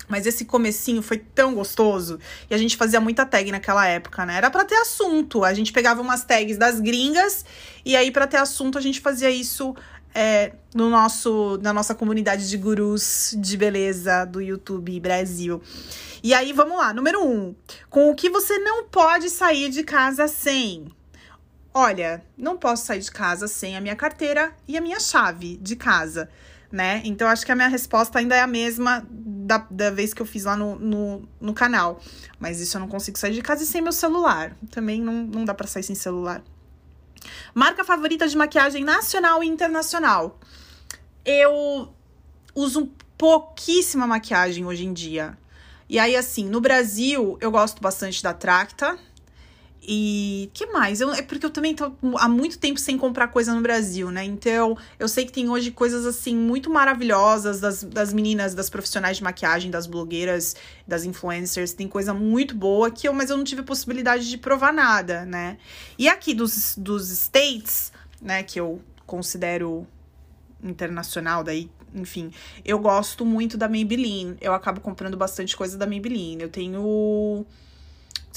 Mas 0.08 0.26
esse 0.26 0.46
comecinho 0.46 1.04
foi 1.04 1.18
tão 1.18 1.54
gostoso. 1.54 2.18
E 2.50 2.56
a 2.56 2.58
gente 2.58 2.76
fazia 2.76 3.00
muita 3.00 3.24
tag 3.24 3.52
naquela 3.52 3.86
época, 3.86 4.26
né? 4.26 4.38
Era 4.38 4.50
para 4.50 4.66
ter 4.66 4.78
assunto. 4.78 5.44
A 5.44 5.54
gente 5.54 5.72
pegava 5.72 6.02
umas 6.02 6.24
tags 6.24 6.58
das 6.58 6.80
gringas 6.80 7.46
e 7.86 7.96
aí 7.96 8.10
para 8.10 8.26
ter 8.26 8.38
assunto 8.38 8.80
a 8.80 8.82
gente 8.82 9.00
fazia 9.00 9.30
isso 9.30 9.76
é, 10.14 10.54
no 10.74 10.90
nosso 10.90 11.60
na 11.62 11.72
nossa 11.74 11.94
comunidade 11.94 12.50
de 12.50 12.58
gurus 12.58 13.36
de 13.38 13.58
beleza 13.58 14.26
do 14.26 14.42
YouTube 14.42 15.00
Brasil. 15.00 15.62
E 16.24 16.34
aí 16.34 16.52
vamos 16.54 16.78
lá, 16.78 16.94
número 16.94 17.24
um, 17.24 17.56
com 17.90 18.10
o 18.10 18.16
que 18.16 18.30
você 18.30 18.58
não 18.58 18.86
pode 18.86 19.30
sair 19.30 19.70
de 19.70 19.84
casa 19.84 20.28
sem. 20.28 20.86
Olha, 21.74 22.24
não 22.36 22.58
posso 22.58 22.86
sair 22.86 23.02
de 23.02 23.12
casa 23.12 23.48
sem 23.48 23.78
a 23.78 23.82
minha 23.82 23.96
carteira 23.96 24.52
e 24.68 24.76
a 24.76 24.82
minha 24.82 25.00
chave 25.00 25.58
de 25.58 25.76
casa 25.76 26.28
né? 26.72 27.02
Então 27.06 27.28
acho 27.28 27.46
que 27.46 27.52
a 27.52 27.56
minha 27.56 27.68
resposta 27.68 28.20
ainda 28.20 28.36
é 28.36 28.42
a 28.42 28.48
mesma 28.48 29.06
da, 29.10 29.66
da 29.70 29.90
vez 29.90 30.14
que 30.14 30.22
eu 30.22 30.26
fiz 30.26 30.44
lá 30.44 30.56
no, 30.56 30.78
no, 30.78 31.30
no 31.40 31.54
canal. 31.54 32.02
Mas 32.40 32.60
isso 32.60 32.78
eu 32.78 32.82
não 32.82 32.88
consigo 32.88 33.18
sair 33.18 33.34
de 33.34 33.42
casa 33.42 33.66
sem 33.66 33.82
meu 33.82 33.92
celular. 33.92 34.56
Também 34.70 35.02
não, 35.02 35.14
não 35.14 35.46
dá 35.46 35.54
para 35.54 35.68
sair 35.68 35.84
sem 35.84 35.96
celular. 35.96 36.44
Marca 37.54 37.84
favorita 37.84 38.28
de 38.28 38.38
maquiagem 38.38 38.84
nacional 38.84 39.44
e 39.44 39.48
internacional. 39.48 40.40
Eu 41.26 41.94
uso 42.56 42.92
pouquíssima 43.18 44.08
maquiagem 44.08 44.66
hoje 44.66 44.86
em 44.86 44.94
dia. 44.94 45.38
E 45.90 45.98
aí, 46.00 46.16
assim, 46.16 46.46
no 46.46 46.60
Brasil, 46.60 47.38
eu 47.40 47.50
gosto 47.50 47.82
bastante 47.82 48.22
da 48.22 48.34
Tracta. 48.34 48.98
E 49.90 50.50
que 50.54 50.66
mais? 50.66 51.00
Eu, 51.00 51.14
é 51.14 51.22
porque 51.22 51.46
eu 51.46 51.50
também 51.50 51.74
tô 51.74 51.94
há 52.18 52.28
muito 52.28 52.60
tempo 52.60 52.78
sem 52.78 52.98
comprar 52.98 53.30
coisa 53.30 53.56
no 53.56 53.62
Brasil, 53.62 54.12
né? 54.12 54.22
Então, 54.26 54.78
eu 55.00 55.08
sei 55.08 55.26
que 55.26 55.32
tem 55.32 55.50
hoje 55.50 55.72
coisas 55.72 56.06
assim 56.06 56.36
muito 56.36 56.70
maravilhosas 56.70 57.62
das, 57.62 57.84
das 57.84 58.12
meninas, 58.12 58.54
das 58.54 58.70
profissionais 58.70 59.16
de 59.16 59.24
maquiagem, 59.24 59.72
das 59.72 59.88
blogueiras, 59.88 60.58
das 60.86 61.06
influencers. 61.06 61.72
Tem 61.72 61.88
coisa 61.88 62.14
muito 62.14 62.54
boa 62.54 62.92
que 62.92 63.08
eu, 63.08 63.14
mas 63.14 63.30
eu 63.30 63.38
não 63.38 63.46
tive 63.46 63.64
possibilidade 63.64 64.30
de 64.30 64.38
provar 64.38 64.74
nada, 64.74 65.24
né? 65.26 65.58
E 65.98 66.10
aqui 66.10 66.34
dos, 66.34 66.76
dos 66.78 67.10
States, 67.10 67.94
né, 68.22 68.44
que 68.44 68.60
eu 68.60 68.82
considero 69.06 69.88
internacional, 70.62 71.46
daí 71.46 71.70
enfim, 71.96 72.32
eu 72.66 72.78
gosto 72.78 73.26
muito 73.26 73.58
da 73.58 73.70
Maybelline. 73.70 74.36
Eu 74.42 74.54
acabo 74.54 74.82
comprando 74.82 75.16
bastante 75.16 75.56
coisa 75.56 75.78
da 75.78 75.88
Maybelline. 75.88 76.44
Eu 76.44 76.50
tenho 76.50 77.46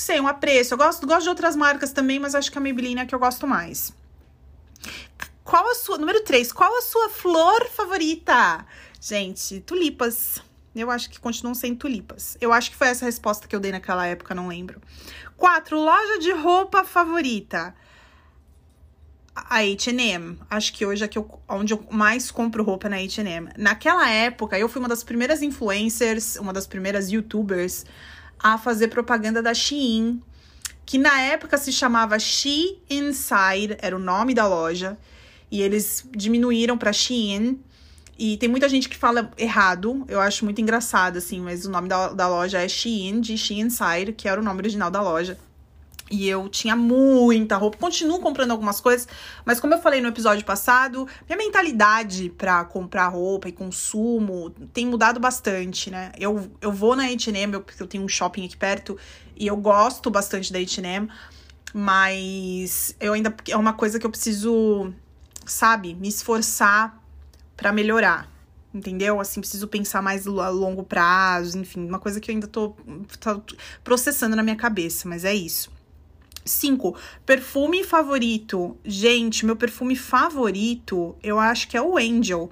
sei, 0.00 0.20
um 0.20 0.26
apreço. 0.26 0.74
Eu 0.74 0.78
gosto, 0.78 1.06
gosto 1.06 1.24
de 1.24 1.28
outras 1.28 1.54
marcas 1.54 1.92
também, 1.92 2.18
mas 2.18 2.34
acho 2.34 2.50
que 2.50 2.58
a 2.58 2.60
Maybelline 2.60 3.00
é 3.00 3.02
a 3.02 3.06
que 3.06 3.14
eu 3.14 3.18
gosto 3.18 3.46
mais. 3.46 3.92
Qual 5.44 5.68
a 5.70 5.74
sua. 5.74 5.98
Número 5.98 6.22
3. 6.24 6.52
Qual 6.52 6.78
a 6.78 6.82
sua 6.82 7.10
flor 7.10 7.68
favorita? 7.68 8.64
Gente, 9.00 9.60
tulipas. 9.60 10.42
Eu 10.74 10.90
acho 10.90 11.10
que 11.10 11.18
continuam 11.18 11.54
sendo 11.54 11.76
tulipas. 11.76 12.36
Eu 12.40 12.52
acho 12.52 12.70
que 12.70 12.76
foi 12.76 12.88
essa 12.88 13.04
a 13.04 13.06
resposta 13.06 13.48
que 13.48 13.54
eu 13.54 13.60
dei 13.60 13.72
naquela 13.72 14.06
época, 14.06 14.34
não 14.34 14.48
lembro. 14.48 14.80
4. 15.36 15.78
Loja 15.78 16.18
de 16.20 16.32
roupa 16.32 16.84
favorita. 16.84 17.74
A 19.34 19.58
H&M. 19.58 20.38
Acho 20.48 20.72
que 20.72 20.86
hoje 20.86 21.04
é 21.04 21.08
que 21.08 21.18
eu, 21.18 21.28
onde 21.48 21.74
eu 21.74 21.84
mais 21.90 22.30
compro 22.30 22.62
roupa 22.62 22.88
na 22.88 22.96
H&M. 22.96 23.50
Naquela 23.58 24.08
época, 24.08 24.58
eu 24.58 24.68
fui 24.68 24.80
uma 24.80 24.88
das 24.88 25.02
primeiras 25.02 25.42
influencers, 25.42 26.36
uma 26.36 26.52
das 26.52 26.66
primeiras 26.66 27.10
youtubers 27.10 27.84
a 28.42 28.58
fazer 28.58 28.88
propaganda 28.88 29.42
da 29.42 29.54
Shein, 29.54 30.20
que 30.86 30.98
na 30.98 31.20
época 31.20 31.56
se 31.56 31.72
chamava 31.72 32.18
She 32.18 32.78
Inside, 32.88 33.76
era 33.78 33.94
o 33.94 33.98
nome 33.98 34.34
da 34.34 34.46
loja, 34.48 34.98
e 35.50 35.60
eles 35.60 36.06
diminuíram 36.10 36.76
para 36.76 36.92
Shein. 36.92 37.60
E 38.18 38.36
tem 38.36 38.48
muita 38.48 38.68
gente 38.68 38.88
que 38.88 38.96
fala 38.96 39.30
errado, 39.38 40.04
eu 40.08 40.20
acho 40.20 40.44
muito 40.44 40.60
engraçado, 40.60 41.16
assim, 41.16 41.40
mas 41.40 41.64
o 41.64 41.70
nome 41.70 41.88
da, 41.88 42.08
da 42.08 42.28
loja 42.28 42.58
é 42.58 42.68
Shein, 42.68 43.20
de 43.20 43.36
She 43.38 43.54
Inside, 43.54 44.12
que 44.12 44.28
era 44.28 44.40
o 44.40 44.44
nome 44.44 44.60
original 44.60 44.90
da 44.90 45.00
loja. 45.00 45.38
E 46.10 46.28
eu 46.28 46.48
tinha 46.48 46.74
muita 46.74 47.56
roupa. 47.56 47.78
Continuo 47.78 48.18
comprando 48.18 48.50
algumas 48.50 48.80
coisas, 48.80 49.06
mas 49.44 49.60
como 49.60 49.74
eu 49.74 49.80
falei 49.80 50.00
no 50.00 50.08
episódio 50.08 50.44
passado, 50.44 51.06
minha 51.28 51.38
mentalidade 51.38 52.30
para 52.30 52.64
comprar 52.64 53.06
roupa 53.06 53.48
e 53.48 53.52
consumo 53.52 54.50
tem 54.72 54.86
mudado 54.86 55.20
bastante, 55.20 55.88
né? 55.88 56.10
Eu, 56.18 56.50
eu 56.60 56.72
vou 56.72 56.96
na 56.96 57.04
H&M, 57.04 57.60
porque 57.60 57.80
eu 57.80 57.86
tenho 57.86 58.02
um 58.02 58.08
shopping 58.08 58.44
aqui 58.44 58.56
perto, 58.56 58.98
e 59.36 59.46
eu 59.46 59.56
gosto 59.56 60.10
bastante 60.10 60.52
da 60.52 60.58
H&M, 60.58 61.08
mas 61.72 62.96
eu 62.98 63.12
ainda 63.12 63.32
é 63.48 63.56
uma 63.56 63.72
coisa 63.72 64.00
que 64.00 64.04
eu 64.04 64.10
preciso, 64.10 64.92
sabe, 65.46 65.94
me 65.94 66.08
esforçar 66.08 67.00
para 67.56 67.72
melhorar. 67.72 68.28
Entendeu? 68.74 69.20
Assim, 69.20 69.40
preciso 69.40 69.66
pensar 69.66 70.00
mais 70.02 70.26
a 70.26 70.48
longo 70.48 70.82
prazo, 70.82 71.58
enfim, 71.58 71.86
uma 71.86 71.98
coisa 71.98 72.20
que 72.20 72.30
eu 72.30 72.34
ainda 72.34 72.46
tô, 72.46 72.70
tô 73.20 73.42
processando 73.82 74.34
na 74.34 74.42
minha 74.42 74.56
cabeça, 74.56 75.08
mas 75.08 75.24
é 75.24 75.34
isso. 75.34 75.70
5. 76.44 76.96
Perfume 77.24 77.84
favorito. 77.84 78.76
Gente, 78.84 79.44
meu 79.44 79.56
perfume 79.56 79.96
favorito, 79.96 81.16
eu 81.22 81.38
acho 81.38 81.68
que 81.68 81.76
é 81.76 81.82
o 81.82 81.98
Angel. 81.98 82.50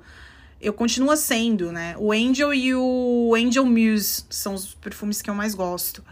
Eu 0.60 0.72
continua 0.72 1.16
sendo, 1.16 1.70
né? 1.70 1.94
O 1.98 2.12
Angel 2.12 2.52
e 2.52 2.74
o 2.74 3.34
Angel 3.36 3.64
Muse 3.64 4.24
são 4.28 4.54
os 4.54 4.74
perfumes 4.74 5.22
que 5.22 5.30
eu 5.30 5.34
mais 5.34 5.54
gosto. 5.54 6.02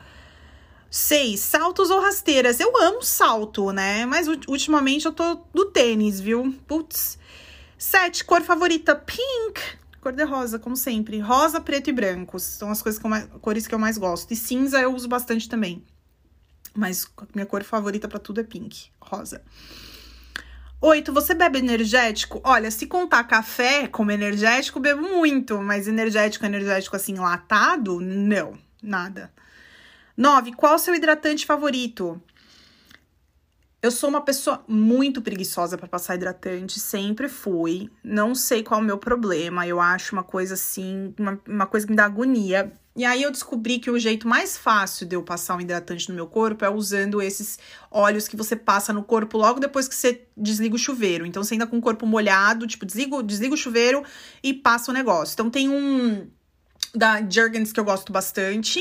6. 0.89 1.41
Saltos 1.41 1.91
ou 1.91 2.01
rasteiras. 2.01 2.61
Eu 2.61 2.77
amo 2.81 3.03
salto, 3.03 3.73
né? 3.73 4.07
Mas 4.07 4.29
ultimamente 4.29 5.07
eu 5.07 5.13
tô 5.13 5.41
do 5.53 5.67
tênis, 5.67 6.21
viu? 6.21 6.55
Putz. 6.67 7.19
7. 7.77 8.25
Cor 8.25 8.43
favorita. 8.43 8.95
Pink. 8.95 9.61
Cor 10.01 10.13
de 10.13 10.25
rosa, 10.25 10.59
como 10.59 10.77
sempre. 10.77 11.19
Rosa, 11.19 11.61
preto 11.61 11.91
e 11.91 11.93
branco. 11.93 12.39
São 12.39 12.71
as 12.71 12.81
coisas 12.81 13.01
que 13.01 13.05
eu 13.05 13.11
mais, 13.11 13.27
cores 13.41 13.67
que 13.67 13.75
eu 13.75 13.79
mais 13.79 13.99
gosto. 13.99 14.33
E 14.33 14.37
cinza 14.37 14.81
eu 14.81 14.95
uso 14.95 15.09
bastante 15.09 15.49
também. 15.49 15.85
Mas 16.77 17.11
minha 17.35 17.47
cor 17.47 17.65
favorita 17.65 18.07
para 18.07 18.19
tudo 18.19 18.41
é 18.41 18.45
pink, 18.45 18.91
rosa. 19.01 19.43
Oito, 20.81 21.13
você 21.13 21.35
bebe 21.35 21.59
energético? 21.59 22.41
Olha, 22.45 22.71
se 22.71 22.87
contar 22.87 23.25
café 23.25 23.89
como 23.89 24.11
energético, 24.11 24.79
bebo 24.79 25.01
muito, 25.01 25.61
mas 25.63 25.89
energético, 25.89 26.45
energético 26.45 26.95
assim, 26.95 27.15
latado, 27.15 27.99
não, 28.01 28.59
nada. 28.83 29.33
Nove, 30.15 30.53
qual 30.53 30.75
o 30.75 30.79
seu 30.79 30.95
hidratante 30.95 31.47
favorito? 31.47 32.21
Eu 33.83 33.91
sou 33.91 34.11
uma 34.11 34.21
pessoa 34.21 34.65
muito 34.69 35.23
preguiçosa 35.23 35.79
para 35.79 35.89
passar 35.89 36.17
hidratante, 36.17 36.79
sempre 36.79 37.29
fui. 37.29 37.91
Não 38.03 38.35
sei 38.35 38.63
qual 38.63 38.81
é 38.81 38.83
o 38.83 38.87
meu 38.87 38.99
problema, 38.99 39.67
eu 39.67 39.81
acho 39.81 40.15
uma 40.15 40.25
coisa 40.25 40.55
assim, 40.55 41.15
uma, 41.19 41.41
uma 41.47 41.67
coisa 41.67 41.87
que 41.87 41.93
me 41.93 41.97
dá 41.97 42.05
agonia. 42.05 42.73
E 42.97 43.05
aí 43.05 43.23
eu 43.23 43.31
descobri 43.31 43.79
que 43.79 43.91
o 43.91 43.99
jeito 43.99 44.27
mais 44.27 44.57
fácil 44.57 45.07
de 45.07 45.15
eu 45.15 45.23
passar 45.23 45.55
um 45.55 45.61
hidratante 45.61 46.09
no 46.09 46.15
meu 46.15 46.27
corpo 46.27 46.65
é 46.65 46.71
usando 46.71 47.21
esses 47.21 47.59
óleos 47.91 48.27
que 48.27 48.35
você 48.35 48.57
passa 48.57 48.91
no 48.91 49.05
corpo 49.05 49.37
logo 49.37 49.61
depois 49.61 49.87
que 49.87 49.95
você 49.95 50.23
desliga 50.35 50.75
o 50.75 50.79
chuveiro. 50.79 51.27
Então 51.27 51.45
você 51.45 51.55
ainda 51.55 51.67
com 51.67 51.77
o 51.77 51.83
corpo 51.83 52.07
molhado, 52.07 52.67
tipo, 52.67 52.87
desliga, 52.87 53.23
desliga 53.23 53.53
o 53.53 53.59
chuveiro 53.59 54.03
e 54.43 54.55
passa 54.55 54.91
o 54.91 54.95
negócio. 54.95 55.35
Então 55.35 55.51
tem 55.51 55.69
um 55.69 56.27
da 56.95 57.21
Jergens 57.29 57.71
que 57.71 57.79
eu 57.79 57.85
gosto 57.85 58.11
bastante. 58.11 58.81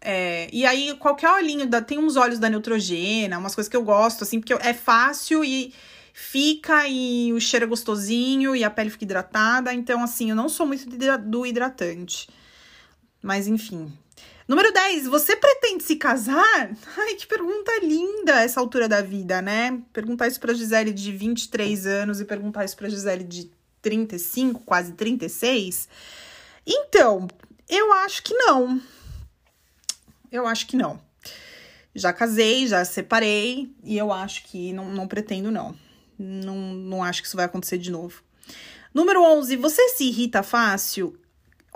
É, 0.00 0.48
e 0.52 0.66
aí, 0.66 0.94
qualquer 0.98 1.30
olhinho, 1.30 1.66
da, 1.66 1.80
tem 1.80 1.98
uns 1.98 2.16
óleos 2.16 2.40
da 2.40 2.50
Neutrogena, 2.50 3.38
umas 3.38 3.54
coisas 3.54 3.70
que 3.70 3.76
eu 3.76 3.84
gosto, 3.84 4.24
assim, 4.24 4.40
porque 4.40 4.52
é 4.52 4.74
fácil 4.74 5.44
e 5.44 5.72
fica 6.12 6.86
e 6.88 7.32
o 7.32 7.40
cheiro 7.40 7.64
é 7.64 7.68
gostosinho 7.68 8.54
e 8.54 8.64
a 8.64 8.70
pele 8.70 8.90
fica 8.90 9.04
hidratada. 9.04 9.72
Então, 9.72 10.02
assim, 10.02 10.30
eu 10.30 10.36
não 10.36 10.48
sou 10.48 10.66
muito 10.66 10.86
do 11.20 11.46
hidratante. 11.46 12.28
Mas 13.24 13.48
enfim. 13.48 13.90
Número 14.46 14.70
10, 14.70 15.06
você 15.06 15.34
pretende 15.34 15.82
se 15.82 15.96
casar? 15.96 16.76
Ai, 16.94 17.14
que 17.14 17.26
pergunta 17.26 17.72
linda 17.82 18.42
essa 18.42 18.60
altura 18.60 18.86
da 18.86 19.00
vida, 19.00 19.40
né? 19.40 19.80
Perguntar 19.94 20.28
isso 20.28 20.38
pra 20.38 20.52
Gisele 20.52 20.92
de 20.92 21.10
23 21.10 21.86
anos 21.86 22.20
e 22.20 22.26
perguntar 22.26 22.66
isso 22.66 22.76
pra 22.76 22.90
Gisele 22.90 23.24
de 23.24 23.50
35, 23.80 24.60
quase 24.60 24.92
36. 24.92 25.88
Então, 26.66 27.26
eu 27.66 27.94
acho 27.94 28.22
que 28.22 28.34
não. 28.34 28.78
Eu 30.30 30.46
acho 30.46 30.66
que 30.66 30.76
não. 30.76 31.00
Já 31.94 32.12
casei, 32.12 32.66
já 32.66 32.84
separei 32.84 33.74
e 33.82 33.96
eu 33.96 34.12
acho 34.12 34.44
que 34.44 34.70
não, 34.74 34.90
não 34.90 35.08
pretendo, 35.08 35.50
não. 35.50 35.74
não. 36.18 36.74
Não 36.74 37.02
acho 37.02 37.22
que 37.22 37.28
isso 37.28 37.38
vai 37.38 37.46
acontecer 37.46 37.78
de 37.78 37.90
novo. 37.90 38.22
Número 38.92 39.22
11, 39.22 39.56
você 39.56 39.88
se 39.88 40.04
irrita 40.04 40.42
fácil? 40.42 41.18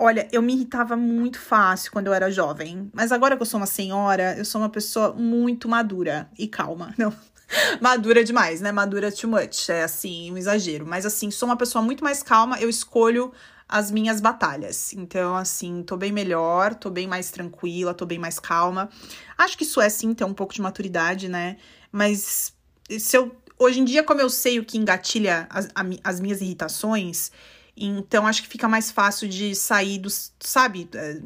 Olha, 0.01 0.29
eu 0.31 0.41
me 0.41 0.53
irritava 0.53 0.95
muito 0.95 1.37
fácil 1.37 1.91
quando 1.91 2.07
eu 2.07 2.13
era 2.13 2.31
jovem, 2.31 2.89
mas 2.93 3.11
agora 3.11 3.35
que 3.35 3.41
eu 3.41 3.45
sou 3.45 3.59
uma 3.59 3.65
senhora, 3.65 4.33
eu 4.37 4.45
sou 4.45 4.61
uma 4.61 4.69
pessoa 4.69 5.11
muito 5.11 5.67
madura 5.67 6.29
e 6.39 6.47
calma. 6.47 6.93
Não, 6.97 7.13
madura 7.81 8.23
demais, 8.23 8.61
né? 8.61 8.71
Madura 8.71 9.11
too 9.11 9.29
much, 9.29 9.67
é 9.67 9.83
assim, 9.83 10.31
um 10.31 10.37
exagero. 10.37 10.87
Mas 10.87 11.05
assim, 11.05 11.29
sou 11.29 11.49
uma 11.49 11.57
pessoa 11.57 11.81
muito 11.81 12.01
mais 12.01 12.23
calma, 12.23 12.57
eu 12.61 12.69
escolho 12.69 13.33
as 13.67 13.91
minhas 13.91 14.21
batalhas. 14.21 14.93
Então, 14.93 15.35
assim, 15.35 15.83
tô 15.83 15.97
bem 15.97 16.13
melhor, 16.13 16.75
tô 16.75 16.89
bem 16.89 17.05
mais 17.05 17.29
tranquila, 17.29 17.93
tô 17.93 18.05
bem 18.05 18.17
mais 18.17 18.39
calma. 18.39 18.89
Acho 19.37 19.57
que 19.57 19.65
isso 19.65 19.81
é 19.81 19.89
sim 19.89 20.13
ter 20.13 20.23
um 20.23 20.33
pouco 20.33 20.53
de 20.53 20.61
maturidade, 20.61 21.27
né? 21.27 21.57
Mas 21.91 22.53
se 22.97 23.17
eu 23.17 23.35
hoje 23.59 23.81
em 23.81 23.83
dia, 23.83 24.01
como 24.01 24.21
eu 24.21 24.29
sei 24.29 24.59
o 24.59 24.63
que 24.63 24.77
engatilha 24.77 25.45
as, 25.49 25.67
as 26.05 26.19
minhas 26.21 26.39
irritações, 26.39 27.31
então, 27.87 28.27
acho 28.27 28.43
que 28.43 28.47
fica 28.47 28.67
mais 28.67 28.91
fácil 28.91 29.27
de 29.27 29.55
sair 29.55 29.99
dos, 29.99 30.33
sabe, 30.39 30.89
é, 30.93 31.21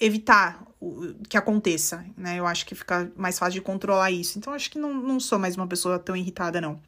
evitar 0.00 0.64
que 1.28 1.36
aconteça, 1.36 2.04
né? 2.16 2.38
Eu 2.38 2.46
acho 2.46 2.66
que 2.66 2.74
fica 2.74 3.10
mais 3.16 3.38
fácil 3.38 3.54
de 3.54 3.60
controlar 3.60 4.10
isso. 4.10 4.38
Então, 4.38 4.52
acho 4.52 4.70
que 4.70 4.78
não, 4.78 4.94
não 4.94 5.18
sou 5.18 5.38
mais 5.38 5.56
uma 5.56 5.66
pessoa 5.66 5.98
tão 5.98 6.14
irritada, 6.14 6.60
não. 6.60 6.80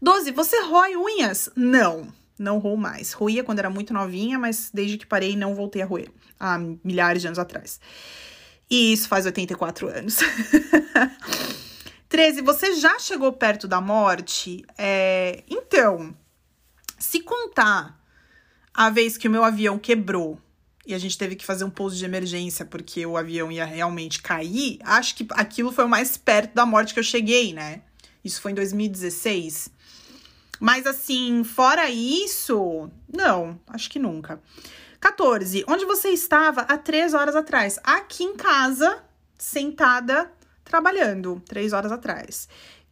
12. 0.00 0.30
Você 0.32 0.60
rói 0.62 0.96
unhas? 0.96 1.50
Não, 1.56 2.08
não 2.38 2.58
roo 2.58 2.76
mais. 2.76 3.12
Roía 3.12 3.42
quando 3.42 3.58
era 3.58 3.70
muito 3.70 3.92
novinha, 3.92 4.38
mas 4.38 4.70
desde 4.72 4.96
que 4.96 5.06
parei 5.06 5.36
não 5.36 5.54
voltei 5.54 5.82
a 5.82 5.86
roer. 5.86 6.10
Há 6.38 6.58
milhares 6.84 7.20
de 7.20 7.28
anos 7.28 7.38
atrás. 7.38 7.80
E 8.70 8.92
isso 8.92 9.08
faz 9.08 9.26
84 9.26 9.88
anos. 9.88 10.18
13. 12.08 12.42
Você 12.42 12.74
já 12.74 12.98
chegou 12.98 13.32
perto 13.32 13.66
da 13.66 13.80
morte? 13.80 14.64
É... 14.76 15.42
Então, 15.48 16.14
se 16.98 17.20
contar 17.20 17.98
a 18.74 18.90
vez 18.90 19.16
que 19.16 19.28
o 19.28 19.30
meu 19.30 19.44
avião 19.44 19.78
quebrou 19.78 20.40
e 20.86 20.94
a 20.94 20.98
gente 20.98 21.18
teve 21.18 21.36
que 21.36 21.44
fazer 21.44 21.64
um 21.64 21.70
pouso 21.70 21.96
de 21.96 22.04
emergência 22.04 22.64
porque 22.64 23.04
o 23.04 23.16
avião 23.16 23.52
ia 23.52 23.64
realmente 23.64 24.22
cair, 24.22 24.78
acho 24.82 25.14
que 25.14 25.26
aquilo 25.32 25.70
foi 25.70 25.84
o 25.84 25.88
mais 25.88 26.16
perto 26.16 26.54
da 26.54 26.64
morte 26.64 26.94
que 26.94 27.00
eu 27.00 27.04
cheguei, 27.04 27.52
né? 27.52 27.82
Isso 28.24 28.40
foi 28.40 28.52
em 28.52 28.54
2016. 28.54 29.70
Mas 30.58 30.86
assim, 30.86 31.44
fora 31.44 31.90
isso, 31.90 32.90
não, 33.12 33.60
acho 33.66 33.90
que 33.90 33.98
nunca. 33.98 34.40
14. 35.00 35.64
Onde 35.68 35.84
você 35.84 36.08
estava 36.08 36.62
há 36.62 36.76
três 36.76 37.14
horas 37.14 37.36
atrás? 37.36 37.78
Aqui 37.84 38.24
em 38.24 38.34
casa, 38.34 39.02
sentada, 39.36 40.32
trabalhando, 40.64 41.42
três 41.46 41.72
horas 41.72 41.92
atrás. 41.92 42.48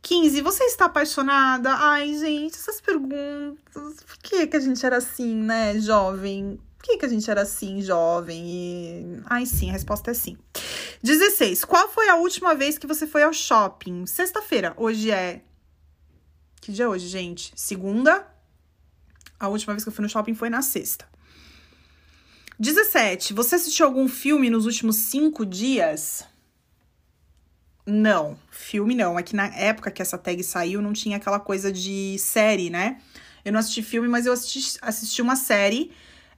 15. 0.06 0.40
Você 0.42 0.62
está 0.64 0.84
apaixonada? 0.84 1.74
Ai, 1.74 2.16
gente, 2.16 2.54
essas 2.54 2.80
perguntas. 2.80 4.04
Por 4.06 4.18
que, 4.22 4.46
que 4.46 4.56
a 4.56 4.60
gente 4.60 4.86
era 4.86 4.98
assim, 4.98 5.34
né, 5.34 5.76
jovem? 5.80 6.60
Por 6.78 6.84
que, 6.84 6.98
que 6.98 7.06
a 7.06 7.08
gente 7.08 7.28
era 7.28 7.42
assim, 7.42 7.82
jovem? 7.82 8.44
E... 8.46 9.20
Ai, 9.26 9.44
sim, 9.44 9.68
a 9.68 9.72
resposta 9.72 10.12
é 10.12 10.14
sim. 10.14 10.38
16. 11.02 11.64
Qual 11.64 11.88
foi 11.88 12.08
a 12.08 12.14
última 12.14 12.54
vez 12.54 12.78
que 12.78 12.86
você 12.86 13.04
foi 13.04 13.24
ao 13.24 13.32
shopping? 13.32 14.06
Sexta-feira. 14.06 14.72
Hoje 14.76 15.10
é. 15.10 15.42
Que 16.60 16.70
dia 16.70 16.84
é 16.84 16.88
hoje, 16.88 17.08
gente? 17.08 17.52
Segunda. 17.56 18.28
A 19.40 19.48
última 19.48 19.74
vez 19.74 19.82
que 19.82 19.88
eu 19.88 19.92
fui 19.92 20.04
no 20.04 20.08
shopping 20.08 20.34
foi 20.34 20.48
na 20.48 20.62
sexta. 20.62 21.04
17. 22.60 23.34
Você 23.34 23.56
assistiu 23.56 23.86
algum 23.86 24.06
filme 24.06 24.50
nos 24.50 24.66
últimos 24.66 24.94
cinco 24.94 25.44
dias? 25.44 26.24
Não, 27.86 28.36
filme 28.50 28.94
não. 28.94 29.18
É 29.18 29.22
que 29.22 29.36
na 29.36 29.46
época 29.46 29.90
que 29.90 30.02
essa 30.02 30.18
tag 30.18 30.42
saiu, 30.42 30.82
não 30.82 30.92
tinha 30.92 31.16
aquela 31.16 31.38
coisa 31.38 31.70
de 31.70 32.18
série, 32.18 32.68
né? 32.68 33.00
Eu 33.44 33.52
não 33.52 33.60
assisti 33.60 33.82
filme, 33.82 34.08
mas 34.08 34.26
eu 34.26 34.32
assisti, 34.32 34.76
assisti 34.82 35.22
uma 35.22 35.36
série 35.36 35.92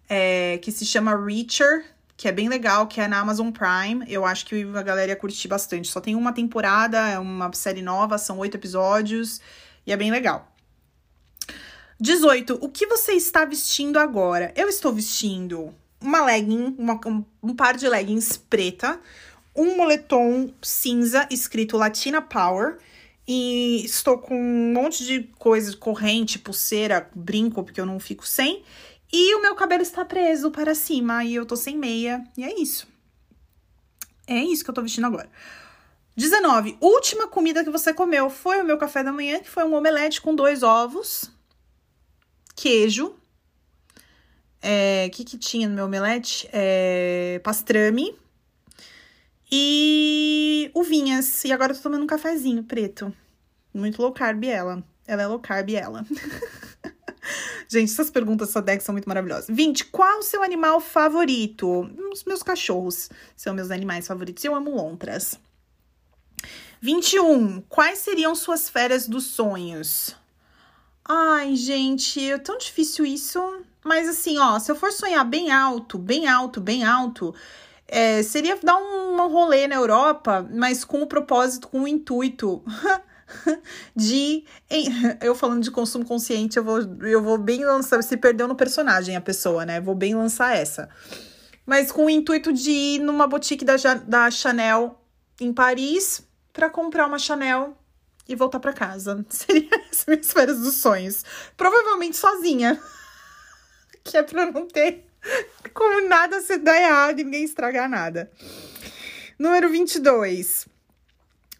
é, 0.09 0.59
que 0.59 0.71
se 0.71 0.85
chama 0.85 1.17
Reacher, 1.17 1.87
que 2.19 2.29
é 2.29 2.33
bem 2.33 2.51
legal, 2.51 2.87
que 2.87 3.01
é 3.01 3.09
na 3.09 3.19
Amazon 3.21 3.51
Prime. 3.51 4.05
Eu 4.07 4.27
acho 4.27 4.45
que 4.45 4.63
a 4.63 4.83
galera 4.83 5.11
ia 5.11 5.17
curtir 5.17 5.49
bastante. 5.49 5.89
Só 5.89 6.01
tem 6.01 6.15
uma 6.15 6.33
temporada, 6.33 6.99
é 7.09 7.19
uma 7.19 7.51
série 7.55 7.81
nova, 7.81 8.19
são 8.19 8.39
oito 8.39 8.57
episódios 8.57 9.41
e 9.87 9.93
é 9.93 9.97
bem 9.97 10.11
legal. 10.11 10.53
18. 11.99 12.59
O 12.61 12.69
que 12.69 12.87
você 12.87 13.13
está 13.13 13.47
vestindo 13.47 13.99
agora? 13.99 14.53
Eu 14.55 14.69
estou 14.69 14.93
vestindo 14.93 15.75
uma 16.01 16.25
legging, 16.25 16.77
uma, 16.79 17.01
um 17.43 17.55
par 17.55 17.77
de 17.77 17.89
leggings 17.89 18.37
preta, 18.37 19.01
um 19.59 19.77
moletom 19.77 20.53
cinza 20.63 21.27
escrito 21.31 21.77
Latina 21.77 22.23
Power. 22.23 22.79
E 23.27 23.85
estou 23.85 24.17
com 24.17 24.35
um 24.35 24.73
monte 24.73 25.05
de 25.05 25.25
coisa, 25.39 25.77
corrente, 25.77 26.39
pulseira, 26.39 27.11
brinco, 27.15 27.63
porque 27.63 27.79
eu 27.79 27.85
não 27.85 28.01
fico 28.01 28.27
sem. 28.27 28.63
E 29.13 29.35
o 29.35 29.43
meu 29.43 29.55
cabelo 29.55 29.83
está 29.83 30.03
preso 30.03 30.51
para 30.51 30.75
cima 30.75 31.25
e 31.25 31.35
eu 31.35 31.45
tô 31.45 31.55
sem 31.55 31.77
meia. 31.77 32.25
E 32.39 32.45
é 32.45 32.59
isso. 32.59 32.87
É 34.27 34.39
isso 34.39 34.65
que 34.65 34.71
eu 34.71 34.75
tô 34.75 34.81
vestindo 34.81 35.07
agora. 35.07 35.29
19. 36.17 36.79
Última 36.81 37.29
comida 37.29 37.63
que 37.63 37.71
você 37.71 37.93
comeu 37.93 38.31
foi 38.31 38.63
o 38.63 38.65
meu 38.65 38.79
café 38.79 39.03
da 39.03 39.13
manhã, 39.13 39.41
que 39.41 39.49
foi 39.49 39.65
um 39.65 39.75
omelete 39.75 40.23
com 40.23 40.35
dois 40.35 40.63
ovos, 40.63 41.31
queijo. 42.57 43.09
O 43.09 43.15
é, 44.63 45.09
que, 45.11 45.23
que 45.23 45.39
tinha 45.39 45.69
no 45.69 45.75
meu 45.75 45.85
omelete? 45.85 46.49
É, 46.51 47.41
pastrame 47.45 48.17
e 49.51 50.71
uvinhas. 50.75 51.45
E 51.45 51.53
agora 51.53 51.73
eu 51.73 51.77
tô 51.77 51.83
tomando 51.83 52.03
um 52.03 52.07
cafezinho 52.07 52.63
preto. 52.65 53.13
Muito 53.73 54.01
low 54.01 54.13
carb 54.13 54.45
ela. 54.45 54.83
Ela 55.07 55.23
é 55.23 55.27
low 55.27 55.39
carb 55.39 55.71
ela. 55.71 56.05
Gente, 57.69 57.93
essas 57.93 58.11
perguntas 58.11 58.51
só 58.51 58.63
são 58.81 58.93
muito 58.95 59.09
maravilhosas. 59.09 59.47
20. 59.55 59.87
Qual 59.87 60.21
o 60.21 60.23
seu 60.23 60.43
animal 60.43 60.81
favorito? 60.81 61.91
Os 62.13 62.25
meus 62.25 62.43
cachorros 62.43 63.11
são 63.37 63.53
meus 63.55 63.71
animais 63.71 64.07
favoritos. 64.07 64.43
Eu 64.45 64.55
amo 64.55 64.75
lontras. 64.75 65.39
21. 66.81 67.63
Quais 67.63 67.99
seriam 67.99 68.35
suas 68.35 68.69
férias 68.69 69.07
dos 69.07 69.27
sonhos? 69.27 70.17
Ai, 71.05 71.57
gente, 71.57 72.31
é 72.31 72.39
tão 72.39 72.57
difícil 72.57 73.05
isso. 73.05 73.39
Mas 73.85 74.09
assim, 74.09 74.39
ó, 74.39 74.59
se 74.59 74.71
eu 74.71 74.77
for 74.77 74.93
sonhar 74.93 75.25
bem 75.25 75.51
alto, 75.51 75.99
bem 75.99 76.27
alto, 76.27 76.61
bem 76.61 76.85
alto, 76.85 77.35
é, 77.89 78.23
seria 78.23 78.57
dar 78.63 78.77
um, 78.77 79.15
um 79.15 79.29
rolê 79.29 79.67
na 79.67 79.77
Europa, 79.77 80.47
mas 80.53 80.85
com 80.85 81.03
o 81.03 81.07
propósito, 81.07 81.69
com 81.69 81.83
o 81.83 81.89
intuito 81.89 82.63
de. 83.97 84.45
Eu 85.23 85.35
falando 85.35 85.63
de 85.63 85.71
consumo 85.71 86.05
consciente, 86.05 86.59
eu 86.59 86.65
vou, 86.65 86.79
eu 87.03 87.23
vou 87.23 87.39
bem 87.39 87.65
lançar. 87.65 88.03
Se 88.03 88.17
perdeu 88.17 88.47
no 88.47 88.55
personagem 88.55 89.17
a 89.17 89.21
pessoa, 89.21 89.65
né? 89.65 89.81
Vou 89.81 89.95
bem 89.95 90.15
lançar 90.15 90.57
essa. 90.57 90.89
Mas 91.67 91.91
com 91.91 92.07
o 92.07 92.11
intuito 92.11 92.53
de 92.53 92.71
ir 92.71 92.99
numa 93.01 93.27
boutique 93.27 93.65
da, 93.65 93.77
da 94.07 94.31
Chanel 94.31 94.99
em 95.41 95.53
Paris 95.53 96.23
para 96.53 96.71
comprar 96.71 97.07
uma 97.07 97.19
Chanel 97.19 97.77
e 98.29 98.35
voltar 98.35 98.61
para 98.61 98.73
casa. 98.73 99.25
Seria 99.29 99.69
as 99.91 100.05
minhas 100.07 100.33
férias 100.33 100.59
dos 100.61 100.75
sonhos. 100.75 101.25
Provavelmente 101.57 102.17
sozinha. 102.17 102.81
que 104.05 104.17
é 104.17 104.23
pra 104.23 104.51
não 104.51 104.67
ter 104.67 105.08
como 105.75 106.09
nada 106.09 106.41
se 106.41 106.59
dar 106.59 106.81
errado 106.81 107.17
ninguém 107.17 107.45
estragar 107.45 107.89
nada. 107.89 108.31
Número 109.39 109.69
22. 109.69 110.67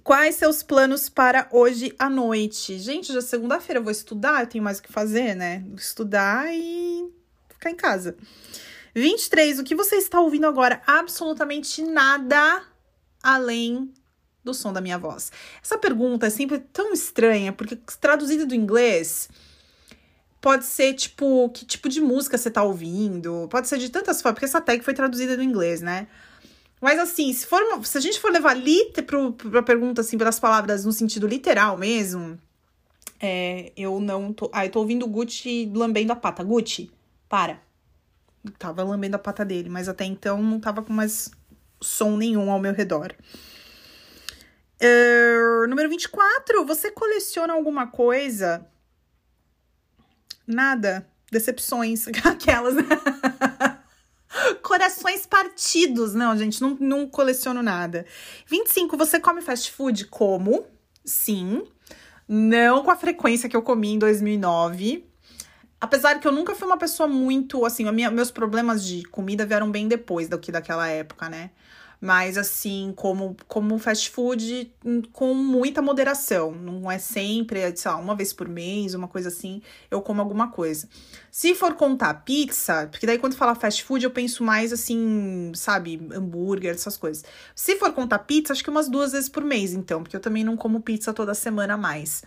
Quais 0.03 0.37
seus 0.37 0.63
planos 0.63 1.09
para 1.09 1.49
hoje 1.53 1.95
à 1.99 2.09
noite? 2.09 2.79
Gente, 2.79 3.13
já 3.13 3.19
é 3.19 3.23
segunda-feira 3.23 3.79
eu 3.79 3.85
vou 3.85 3.93
estudar, 3.93 4.41
eu 4.41 4.47
tenho 4.47 4.65
mais 4.65 4.79
o 4.79 4.83
que 4.83 4.93
fazer, 4.93 5.35
né? 5.35 5.63
Estudar 5.77 6.47
e 6.53 7.07
ficar 7.51 7.71
em 7.71 7.75
casa. 7.75 8.17
23. 8.95 9.59
O 9.59 9.65
que 9.65 9.75
você 9.75 9.97
está 9.97 10.21
ouvindo 10.21 10.47
agora? 10.47 10.81
Absolutamente 10.87 11.83
nada 11.83 12.63
além 13.23 13.93
do 14.43 14.55
som 14.55 14.73
da 14.73 14.81
minha 14.81 14.99
voz. 14.99 15.31
Essa 15.63 15.77
pergunta 15.77 16.27
é 16.27 16.31
sempre 16.31 16.59
tão 16.59 16.93
estranha, 16.93 17.53
porque 17.53 17.77
traduzida 18.01 18.47
do 18.47 18.55
inglês, 18.55 19.29
Pode 20.49 20.65
ser, 20.65 20.95
tipo, 20.95 21.51
que 21.51 21.67
tipo 21.67 21.91
de 21.91 22.01
música 22.01 22.39
você 22.39 22.51
tá 22.51 22.63
ouvindo. 22.63 23.47
Pode 23.51 23.69
ser 23.69 23.77
de 23.77 23.91
tantas 23.91 24.23
formas, 24.23 24.37
porque 24.37 24.47
essa 24.47 24.63
tag 24.63 24.83
foi 24.83 24.95
traduzida 24.95 25.37
do 25.37 25.43
inglês, 25.43 25.83
né? 25.83 26.09
Mas 26.81 26.99
assim, 26.99 27.31
se, 27.35 27.45
for, 27.47 27.61
se 27.85 27.99
a 27.99 28.01
gente 28.01 28.19
for 28.19 28.33
levar 28.33 28.55
liter 28.55 29.05
pro, 29.05 29.35
pra 29.35 29.63
pergunta, 29.63 30.01
assim, 30.01 30.17
pelas 30.17 30.41
palavras 30.41 30.87
no 30.87 30.93
sentido 30.93 31.27
literal 31.27 31.77
mesmo, 31.77 32.41
é, 33.21 33.73
eu 33.77 34.01
não 34.01 34.33
tô. 34.33 34.49
Ah, 34.51 34.65
eu 34.65 34.71
tô 34.71 34.79
ouvindo 34.79 35.05
o 35.05 35.07
Gucci 35.07 35.71
lambendo 35.75 36.15
a 36.15 36.17
pata. 36.17 36.43
Gucci, 36.43 36.91
para. 37.29 37.61
Tava 38.59 38.83
lambendo 38.83 39.17
a 39.17 39.19
pata 39.19 39.45
dele, 39.45 39.69
mas 39.69 39.87
até 39.87 40.07
então 40.07 40.43
não 40.43 40.59
tava 40.59 40.81
com 40.81 40.95
mais 40.95 41.31
som 41.79 42.17
nenhum 42.17 42.51
ao 42.51 42.59
meu 42.59 42.73
redor. 42.73 43.15
Uh, 44.81 45.69
número 45.69 45.91
24. 45.91 46.65
Você 46.65 46.91
coleciona 46.91 47.53
alguma 47.53 47.87
coisa 47.87 48.67
Nada. 50.49 51.07
Decepções. 51.31 52.09
Aquelas. 52.25 52.75
Corações 54.63 55.27
partidos. 55.27 56.15
Não, 56.15 56.37
gente, 56.37 56.63
não, 56.63 56.77
não 56.81 57.07
coleciono 57.07 57.63
nada. 57.63 58.07
25. 58.47 58.97
Você 58.97 59.21
come 59.21 59.43
fast 59.43 59.71
food? 59.71 60.07
Como? 60.07 60.67
Sim. 61.05 61.63
Não 62.27 62.83
com 62.83 62.91
a 62.91 62.97
frequência 62.97 63.49
que 63.49 63.57
eu 63.57 63.63
comi 63.63 63.91
em 63.91 63.99
2009. 63.99 65.07
Apesar 65.81 66.19
que 66.19 66.27
eu 66.27 66.33
nunca 66.33 66.55
fui 66.55 66.67
uma 66.67 66.77
pessoa 66.77 67.09
muito, 67.09 67.65
assim, 67.65 67.89
minha, 67.93 68.11
meus 68.11 68.31
problemas 68.31 68.85
de 68.85 69.05
comida 69.05 69.47
vieram 69.47 69.71
bem 69.71 69.87
depois 69.87 70.29
do 70.29 70.39
que 70.39 70.51
daquela 70.51 70.89
época, 70.89 71.29
né? 71.29 71.51
Mas 72.01 72.39
assim, 72.39 72.93
como, 72.95 73.37
como 73.49 73.79
fast 73.79 74.11
food 74.11 74.73
hum, 74.85 75.03
com 75.13 75.35
muita 75.35 75.83
moderação. 75.83 76.53
Não 76.53 76.91
é 76.91 76.99
sempre, 76.99 77.61
é, 77.61 77.75
sei 77.75 77.91
lá, 77.91 77.97
uma 77.97 78.15
vez 78.15 78.33
por 78.33 78.49
mês, 78.49 78.95
uma 78.95 79.09
coisa 79.09 79.29
assim, 79.29 79.61
eu 79.91 80.01
como 80.01 80.21
alguma 80.21 80.51
coisa. 80.51 80.89
Se 81.31 81.55
for 81.55 81.75
contar 81.75 82.15
pizza, 82.25 82.89
porque 82.91 83.07
daí 83.07 83.19
quando 83.19 83.35
fala 83.35 83.55
fast 83.55 83.83
food 83.83 84.05
eu 84.05 84.11
penso 84.11 84.45
mais 84.45 84.73
assim, 84.73 85.53
sabe, 85.55 86.01
hambúrguer, 86.13 86.75
essas 86.75 86.97
coisas. 86.97 87.25
Se 87.55 87.77
for 87.77 87.93
contar 87.93 88.21
pizza, 88.21 88.53
acho 88.53 88.63
que 88.63 88.71
umas 88.71 88.89
duas 88.89 89.13
vezes 89.13 89.29
por 89.29 89.45
mês, 89.45 89.73
então, 89.73 90.03
porque 90.03 90.17
eu 90.17 90.21
também 90.21 90.45
não 90.45 90.57
como 90.57 90.81
pizza 90.81 91.13
toda 91.13 91.35
semana 91.35 91.77
mais. 91.77 92.23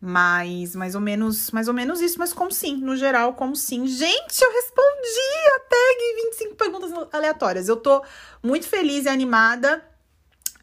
Mas 0.00 0.76
mais 0.76 0.94
ou 0.94 1.00
menos, 1.00 1.50
mais 1.50 1.66
ou 1.66 1.74
menos 1.74 2.00
isso, 2.00 2.18
mas 2.18 2.32
como 2.32 2.52
sim, 2.52 2.76
no 2.76 2.96
geral, 2.96 3.34
como 3.34 3.56
sim. 3.56 3.86
Gente, 3.86 4.42
eu 4.42 4.52
respondi 4.52 5.56
a 5.56 5.60
tag 5.60 6.24
25 6.24 6.54
perguntas 6.54 6.92
aleatórias. 7.12 7.68
Eu 7.68 7.76
tô 7.76 8.04
muito 8.42 8.66
feliz 8.68 9.06
e 9.06 9.08
animada 9.08 9.84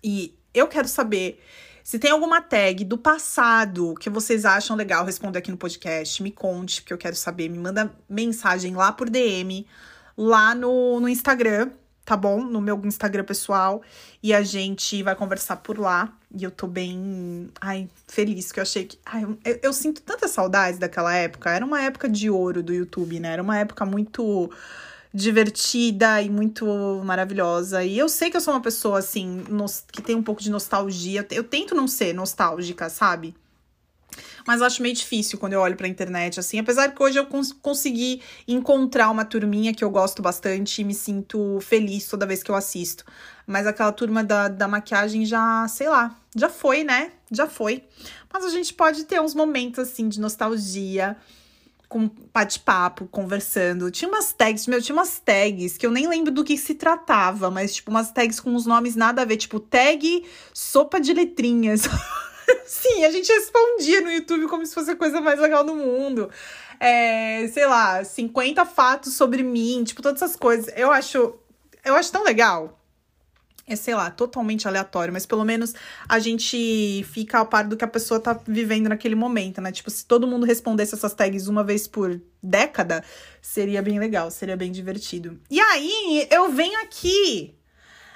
e 0.02 0.38
eu 0.54 0.68
quero 0.68 0.88
saber 0.88 1.42
se 1.84 2.00
tem 2.00 2.10
alguma 2.10 2.42
tag 2.42 2.84
do 2.84 2.98
passado 2.98 3.94
que 4.00 4.10
vocês 4.10 4.44
acham 4.44 4.76
legal 4.76 5.06
responder 5.06 5.38
aqui 5.38 5.52
no 5.52 5.58
podcast, 5.58 6.24
me 6.24 6.32
conte, 6.32 6.82
porque 6.82 6.94
eu 6.94 6.98
quero 6.98 7.16
saber. 7.16 7.48
Me 7.48 7.60
manda 7.60 7.94
mensagem 8.10 8.74
lá 8.74 8.92
por 8.92 9.08
DM, 9.08 9.68
lá 10.18 10.56
no, 10.56 11.00
no 11.00 11.08
Instagram, 11.08 11.70
tá 12.06 12.16
bom? 12.16 12.44
No 12.44 12.62
meu 12.62 12.80
Instagram 12.86 13.24
pessoal. 13.24 13.82
E 14.22 14.34
a 14.34 14.44
gente 14.44 15.02
vai 15.02 15.16
conversar 15.16 15.58
por 15.58 15.80
lá. 15.80 16.14
E 16.34 16.44
eu 16.44 16.52
tô 16.52 16.68
bem, 16.68 17.50
ai, 17.60 17.90
feliz, 18.08 18.52
que 18.52 18.60
eu 18.60 18.62
achei 18.62 18.86
que. 18.86 19.00
Ai, 19.06 19.26
eu, 19.44 19.60
eu 19.64 19.74
sinto 19.74 20.02
tantas 20.02 20.32
saudades 20.32 20.80
daquela 20.80 21.14
época. 21.14 21.50
Era 21.50 21.66
uma 21.66 21.82
época 21.82 22.08
de 22.08 22.30
ouro 22.30 22.62
do 22.62 22.74
YouTube, 22.74 23.20
né? 23.20 23.34
Era 23.34 23.42
uma 23.42 23.58
época 23.58 23.86
muito 23.86 24.52
divertida 25.14 26.22
e 26.22 26.30
muito 26.30 26.66
maravilhosa. 27.06 27.84
E 27.84 27.98
eu 27.98 28.10
sei 28.10 28.30
que 28.30 28.38
eu 28.38 28.42
sou 28.42 28.54
uma 28.54 28.62
pessoa, 28.62 29.00
assim, 29.00 29.44
que 29.92 30.02
tem 30.02 30.16
um 30.16 30.24
pouco 30.24 30.42
de 30.42 30.52
nostalgia. 30.52 31.26
Eu 31.32 31.44
tento 31.44 31.74
não 31.74 31.88
ser 31.88 32.14
nostálgica, 32.14 32.90
sabe? 32.90 33.34
Mas 34.46 34.62
acho 34.62 34.82
meio 34.82 34.94
difícil 34.94 35.40
quando 35.40 35.54
eu 35.54 35.62
olho 35.62 35.76
pra 35.76 35.88
internet, 35.88 36.40
assim. 36.40 36.60
Apesar 36.60 36.94
que 36.94 37.02
hoje 37.02 37.18
eu 37.18 37.26
cons 37.26 37.52
consegui 37.52 38.22
encontrar 38.48 39.10
uma 39.10 39.26
turminha 39.26 39.74
que 39.74 39.84
eu 39.84 39.90
gosto 39.90 40.22
bastante 40.22 40.82
e 40.82 40.84
me 40.84 40.94
sinto 40.94 41.60
feliz 41.62 42.08
toda 42.08 42.26
vez 42.26 42.44
que 42.44 42.52
eu 42.52 42.56
assisto. 42.56 43.04
Mas 43.48 43.66
aquela 43.66 43.92
turma 43.92 44.24
da, 44.24 44.48
da 44.48 44.68
maquiagem 44.68 45.26
já, 45.26 45.68
sei 45.68 45.90
lá, 45.90 46.16
já 46.36 46.50
foi, 46.50 46.84
né? 46.84 47.12
Já 47.32 47.48
foi. 47.48 47.84
Mas 48.32 48.46
a 48.46 48.50
gente 48.50 48.74
pode 48.74 49.06
ter 49.06 49.22
uns 49.22 49.34
momentos, 49.34 49.80
assim, 49.80 50.08
de 50.08 50.20
nostalgia 50.20 51.18
com 51.88 52.10
bate-papo, 52.34 53.08
conversando. 53.08 53.90
Tinha 53.90 54.10
umas 54.10 54.34
tags, 54.34 54.68
meu, 54.68 54.82
tinha 54.82 54.96
umas 54.96 55.20
tags 55.20 55.78
que 55.78 55.86
eu 55.86 55.92
nem 55.92 56.08
lembro 56.08 56.32
do 56.32 56.44
que 56.44 56.58
se 56.58 56.76
tratava, 56.76 57.50
mas 57.50 57.76
tipo 57.76 57.92
umas 57.92 58.12
tags 58.12 58.40
com 58.40 58.52
uns 58.52 58.66
nomes 58.66 58.96
nada 58.96 59.22
a 59.22 59.26
ver, 59.26 59.38
tipo 59.38 59.60
tag 59.60 60.26
sopa 60.54 61.00
de 61.00 61.14
letrinhas. 61.14 61.84
Sim, 62.66 63.06
a 63.06 63.12
gente 63.12 63.32
respondia 63.32 64.02
no 64.02 64.12
YouTube 64.12 64.48
como 64.48 64.66
se 64.66 64.74
fosse 64.74 64.92
a 64.92 64.96
coisa 64.96 65.22
mais 65.22 65.40
legal 65.40 65.64
do 65.64 65.76
mundo. 65.76 66.30
É, 66.80 67.48
sei 67.50 67.66
lá, 67.66 68.04
50 68.04 68.66
fatos 68.66 69.14
sobre 69.14 69.44
mim, 69.44 69.84
tipo, 69.84 70.02
todas 70.02 70.22
essas 70.22 70.36
coisas. 70.36 70.72
Eu 70.76 70.92
acho, 70.92 71.36
eu 71.84 71.96
acho 71.96 72.12
tão 72.12 72.24
legal 72.24 72.80
é, 73.68 73.76
sei 73.76 73.96
lá, 73.96 74.12
totalmente 74.12 74.68
aleatório, 74.68 75.12
mas 75.12 75.26
pelo 75.26 75.44
menos 75.44 75.74
a 76.08 76.20
gente 76.20 77.04
fica 77.06 77.40
a 77.40 77.46
par 77.46 77.68
do 77.68 77.76
que 77.76 77.84
a 77.84 77.88
pessoa 77.88 78.20
tá 78.20 78.40
vivendo 78.48 78.90
naquele 78.90 79.16
momento, 79.16 79.60
né? 79.60 79.72
Tipo, 79.72 79.90
se 79.90 80.06
todo 80.06 80.28
mundo 80.28 80.46
respondesse 80.46 80.94
essas 80.94 81.14
tags 81.14 81.48
uma 81.48 81.64
vez 81.64 81.88
por 81.88 82.22
década, 82.42 83.04
seria 83.42 83.82
bem 83.82 84.00
legal, 84.00 84.30
seria 84.30 84.56
bem 84.56 84.72
divertido. 84.72 85.40
E 85.50 85.60
aí, 85.60 86.28
eu 86.30 86.52
venho 86.52 86.80
aqui 86.82 87.56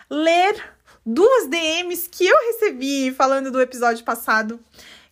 ler 0.09 0.55
duas 1.05 1.47
DMs 1.47 2.09
que 2.09 2.25
eu 2.25 2.37
recebi 2.37 3.11
falando 3.11 3.51
do 3.51 3.61
episódio 3.61 4.03
passado 4.03 4.59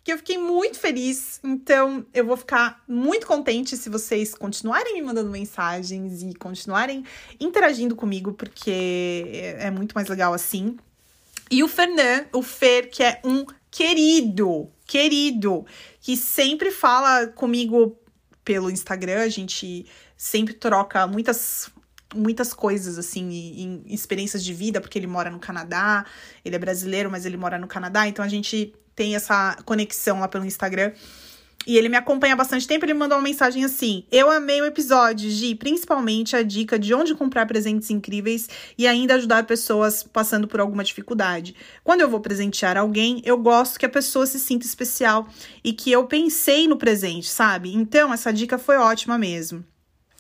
que 0.08 0.14
eu 0.14 0.18
fiquei 0.18 0.38
muito 0.38 0.80
feliz. 0.80 1.38
Então, 1.44 2.06
eu 2.14 2.26
vou 2.26 2.38
ficar 2.38 2.82
muito 2.88 3.28
contente 3.28 3.76
se 3.76 3.90
vocês 3.90 4.34
continuarem 4.34 4.94
me 4.94 5.02
mandando 5.02 5.30
mensagens 5.30 6.24
e 6.24 6.34
continuarem 6.34 7.04
interagindo 7.42 7.94
comigo, 7.94 8.32
porque 8.32 9.56
é 9.60 9.70
muito 9.70 9.92
mais 9.92 10.08
legal 10.08 10.34
assim. 10.34 10.78
E 11.52 11.62
o 11.62 11.68
Fernan, 11.68 12.26
o 12.32 12.42
Fer, 12.42 12.90
que 12.90 13.04
é 13.04 13.20
um 13.22 13.46
querido, 13.70 14.70
querido, 14.86 15.66
que 16.00 16.16
sempre 16.16 16.72
fala 16.72 17.28
comigo 17.28 18.00
pelo 18.46 18.72
Instagram, 18.72 19.24
a 19.24 19.30
gente 19.30 19.86
sempre 20.16 20.54
troca 20.54 21.06
muitas 21.06 21.70
muitas 22.16 22.54
coisas, 22.54 22.98
assim, 22.98 23.30
em, 23.30 23.84
experiências 23.88 24.44
de 24.44 24.54
vida, 24.54 24.80
porque 24.80 24.98
ele 24.98 25.08
mora 25.08 25.30
no 25.30 25.40
Canadá, 25.40 26.06
ele 26.44 26.56
é 26.56 26.60
brasileiro, 26.60 27.12
mas 27.12 27.26
ele 27.26 27.38
mora 27.38 27.58
no 27.58 27.68
Canadá, 27.68 28.08
então 28.08 28.24
a 28.24 28.28
gente 28.28 28.74
tem 28.96 29.16
essa 29.16 29.56
conexão 29.66 30.20
lá 30.20 30.28
pelo 30.28 30.46
Instagram. 30.46 30.92
E 31.68 31.78
ele 31.78 31.90
me 31.90 31.98
acompanha 31.98 32.34
há 32.34 32.38
bastante 32.38 32.66
tempo. 32.66 32.86
Ele 32.86 32.94
me 32.94 33.00
mandou 33.00 33.18
uma 33.18 33.24
mensagem 33.24 33.66
assim: 33.66 34.06
Eu 34.10 34.32
amei 34.32 34.62
o 34.62 34.66
episódio, 34.66 35.30
Gi, 35.30 35.54
principalmente 35.54 36.34
a 36.34 36.42
dica 36.42 36.80
de 36.80 36.94
onde 36.94 37.14
comprar 37.14 37.46
presentes 37.46 37.90
incríveis 37.90 38.48
e 38.78 38.88
ainda 38.88 39.16
ajudar 39.16 39.46
pessoas 39.46 40.02
passando 40.02 40.48
por 40.48 40.62
alguma 40.62 40.84
dificuldade. 40.84 41.54
Quando 41.84 42.00
eu 42.00 42.10
vou 42.10 42.22
presentear 42.22 42.78
alguém, 42.78 43.22
eu 43.26 43.38
gosto 43.38 43.78
que 43.78 43.86
a 43.86 43.90
pessoa 43.90 44.26
se 44.26 44.40
sinta 44.40 44.66
especial 44.66 45.28
e 45.62 45.74
que 45.74 45.92
eu 45.92 46.06
pensei 46.06 46.70
no 46.70 46.78
presente, 46.78 47.28
sabe? 47.28 47.76
Então, 47.76 48.14
essa 48.14 48.32
dica 48.32 48.58
foi 48.58 48.78
ótima 48.78 49.18
mesmo. 49.18 49.66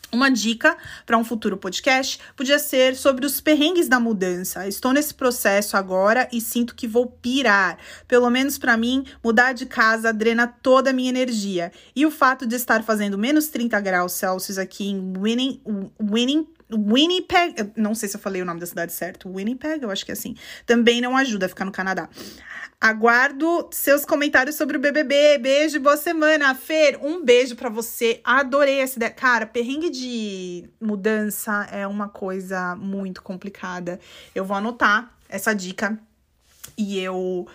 Uma 0.09 0.29
dica 0.29 0.77
para 1.05 1.17
um 1.17 1.23
futuro 1.23 1.57
podcast 1.57 2.19
podia 2.35 2.57
ser 2.57 2.95
sobre 2.95 3.25
os 3.25 3.41
perrengues 3.41 3.89
da 3.89 3.99
mudança. 3.99 4.65
Estou 4.65 4.93
nesse 4.93 5.13
processo 5.13 5.75
agora 5.75 6.29
e 6.31 6.39
sinto 6.39 6.75
que 6.75 6.87
vou 6.87 7.07
pirar. 7.07 7.77
Pelo 8.07 8.29
menos 8.29 8.57
para 8.57 8.77
mim, 8.77 9.05
mudar 9.21 9.51
de 9.51 9.65
casa 9.65 10.13
drena 10.13 10.47
toda 10.47 10.91
a 10.91 10.93
minha 10.93 11.09
energia. 11.09 11.73
E 11.93 12.05
o 12.05 12.11
fato 12.11 12.45
de 12.45 12.55
estar 12.55 12.83
fazendo 12.83 13.17
menos 13.17 13.49
30 13.49 13.81
graus 13.81 14.13
Celsius 14.13 14.57
aqui 14.57 14.87
em 14.87 15.13
Winning, 15.17 15.61
Winning 15.99 16.47
Winnipeg, 16.69 17.71
não 17.77 17.95
sei 17.95 18.09
se 18.09 18.17
eu 18.17 18.19
falei 18.19 18.41
o 18.41 18.45
nome 18.45 18.59
da 18.59 18.65
cidade 18.65 18.91
certo, 18.91 19.33
Winnipeg, 19.33 19.81
eu 19.81 19.89
acho 19.89 20.03
que 20.03 20.11
é 20.11 20.13
assim, 20.13 20.35
também 20.65 20.99
não 20.99 21.15
ajuda 21.15 21.45
a 21.45 21.49
ficar 21.49 21.63
no 21.63 21.71
Canadá. 21.71 22.09
Aguardo 22.79 23.67
seus 23.71 24.05
comentários 24.05 24.55
sobre 24.55 24.77
o 24.77 24.79
BBB. 24.79 25.39
Beijo, 25.39 25.79
boa 25.79 25.97
semana. 25.97 26.53
Fer, 26.53 26.99
um 27.01 27.25
beijo 27.25 27.55
para 27.55 27.69
você. 27.69 28.21
Adorei 28.23 28.81
essa 28.81 28.97
ideia. 28.99 29.11
Cara, 29.11 29.47
perrengue 29.47 29.89
de 29.89 30.69
mudança 30.79 31.67
é 31.71 31.87
uma 31.87 32.07
coisa 32.07 32.75
muito 32.75 33.23
complicada. 33.23 33.99
Eu 34.35 34.45
vou 34.45 34.55
anotar 34.55 35.11
essa 35.27 35.55
dica 35.55 35.99
e 36.77 36.99
eu 36.99 37.47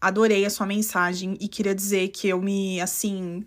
adorei 0.00 0.44
a 0.44 0.50
sua 0.50 0.66
mensagem 0.66 1.38
e 1.40 1.46
queria 1.46 1.74
dizer 1.74 2.08
que 2.08 2.28
eu 2.28 2.42
me, 2.42 2.80
assim, 2.80 3.46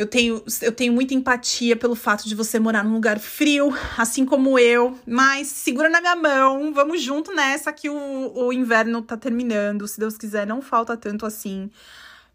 eu 0.00 0.06
tenho, 0.06 0.42
eu 0.62 0.72
tenho 0.72 0.94
muita 0.94 1.12
empatia 1.12 1.76
pelo 1.76 1.94
fato 1.94 2.26
de 2.26 2.34
você 2.34 2.58
morar 2.58 2.82
num 2.82 2.94
lugar 2.94 3.18
frio, 3.18 3.68
assim 3.98 4.24
como 4.24 4.58
eu. 4.58 4.98
Mas 5.06 5.48
segura 5.48 5.90
na 5.90 6.00
minha 6.00 6.16
mão, 6.16 6.72
vamos 6.72 7.02
junto 7.02 7.34
nessa 7.34 7.70
que 7.70 7.90
o, 7.90 8.32
o 8.34 8.50
inverno 8.50 9.02
tá 9.02 9.14
terminando. 9.14 9.86
Se 9.86 10.00
Deus 10.00 10.16
quiser, 10.16 10.46
não 10.46 10.62
falta 10.62 10.96
tanto 10.96 11.26
assim 11.26 11.70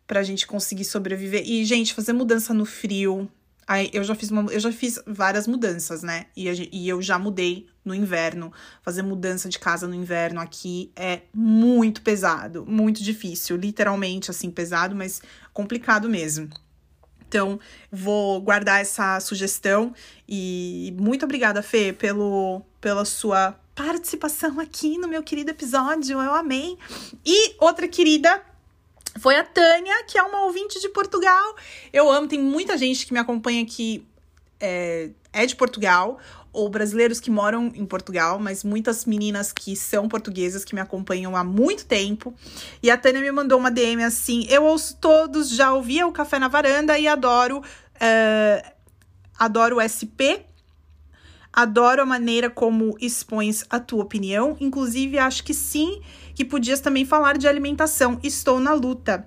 pra 0.06 0.21
gente 0.21 0.45
conseguir 0.45 0.86
sobreviver. 0.86 1.41
E, 1.43 1.65
gente, 1.65 1.95
fazer 1.95 2.13
mudança 2.13 2.54
no 2.54 2.65
frio. 2.65 3.28
Aí, 3.67 3.89
eu 3.91 4.04
já 4.04 4.13
fiz 4.13 4.30
uma, 4.30 4.43
eu 4.54 4.60
já 4.60 4.71
fiz 4.71 5.01
várias 5.08 5.47
mudanças, 5.47 6.04
né? 6.04 6.28
E, 6.38 6.47
e 6.71 6.88
eu 6.88 7.01
já 7.01 7.17
mudei 7.17 7.65
no 7.84 7.95
inverno. 7.95 8.54
Fazer 8.84 9.01
mudança 9.01 9.49
de 9.49 9.58
casa 9.58 9.88
no 9.88 9.95
inverno 9.95 10.39
aqui 10.39 10.91
é 10.95 11.21
muito 11.34 12.04
pesado, 12.04 12.63
muito 12.63 13.01
difícil. 13.01 13.58
Literalmente, 13.58 14.30
assim, 14.30 14.51
pesado, 14.51 14.95
mas 14.95 15.19
complicado 15.51 16.08
mesmo. 16.08 16.47
Então, 17.27 17.59
vou 17.91 18.39
guardar 18.41 18.81
essa 18.81 19.19
sugestão 19.19 19.93
e 20.27 20.95
muito 20.99 21.25
obrigada, 21.25 21.61
Fê, 21.61 21.91
pelo, 21.91 22.61
pela 22.79 23.03
sua 23.05 23.59
participação 23.73 24.59
aqui 24.59 24.97
no 24.97 25.07
meu 25.07 25.21
querido 25.21 25.51
episódio. 25.51 26.21
Eu 26.21 26.33
amei. 26.33 26.77
E 27.25 27.55
outra 27.59 27.88
querida 27.88 28.41
foi 29.19 29.35
a 29.35 29.43
Tânia, 29.43 30.03
que 30.05 30.17
é 30.17 30.23
uma 30.23 30.43
ouvinte 30.45 30.79
de 30.79 30.89
Portugal. 30.89 31.55
Eu 31.91 32.09
amo, 32.11 32.27
tem 32.27 32.41
muita 32.41 32.77
gente 32.77 33.05
que 33.05 33.13
me 33.13 33.19
acompanha 33.19 33.63
aqui 33.63 34.05
é, 34.59 35.09
é 35.33 35.45
de 35.45 35.55
Portugal 35.55 36.19
ou 36.55 36.69
brasileiros 36.69 37.19
que 37.19 37.29
moram 37.29 37.71
em 37.75 37.85
Portugal, 37.85 38.39
mas 38.39 38.63
muitas 38.63 39.05
meninas 39.05 39.51
que 39.51 39.75
são 39.75 40.07
portuguesas 40.07 40.63
que 40.63 40.73
me 40.73 40.81
acompanham 40.81 41.35
há 41.35 41.43
muito 41.43 41.85
tempo. 41.85 42.33
E 42.81 42.89
a 42.89 42.97
Tânia 42.97 43.21
me 43.21 43.31
mandou 43.31 43.59
uma 43.59 43.69
DM 43.69 44.03
assim: 44.03 44.47
eu 44.49 44.63
ouço 44.63 44.97
todos, 44.99 45.49
já 45.49 45.73
ouvia 45.73 46.07
o 46.07 46.11
Café 46.11 46.39
na 46.39 46.47
Varanda 46.47 46.97
e 46.97 47.07
adoro, 47.07 47.59
uh, 47.59 48.71
adoro 49.37 49.77
o 49.77 49.81
SP. 49.83 50.47
Adoro 51.51 52.01
a 52.01 52.05
maneira 52.05 52.49
como 52.49 52.97
expões 52.99 53.63
a 53.69 53.79
tua 53.79 54.03
opinião. 54.03 54.57
Inclusive, 54.59 55.17
acho 55.17 55.41
que 55.41 55.53
sim, 55.53 56.01
que 56.33 56.43
podias 56.43 56.81
também 56.81 57.05
falar 57.05 57.37
de 57.37 57.47
alimentação. 57.47 58.19
Estou 58.21 58.59
na 58.59 58.73
luta. 58.73 59.25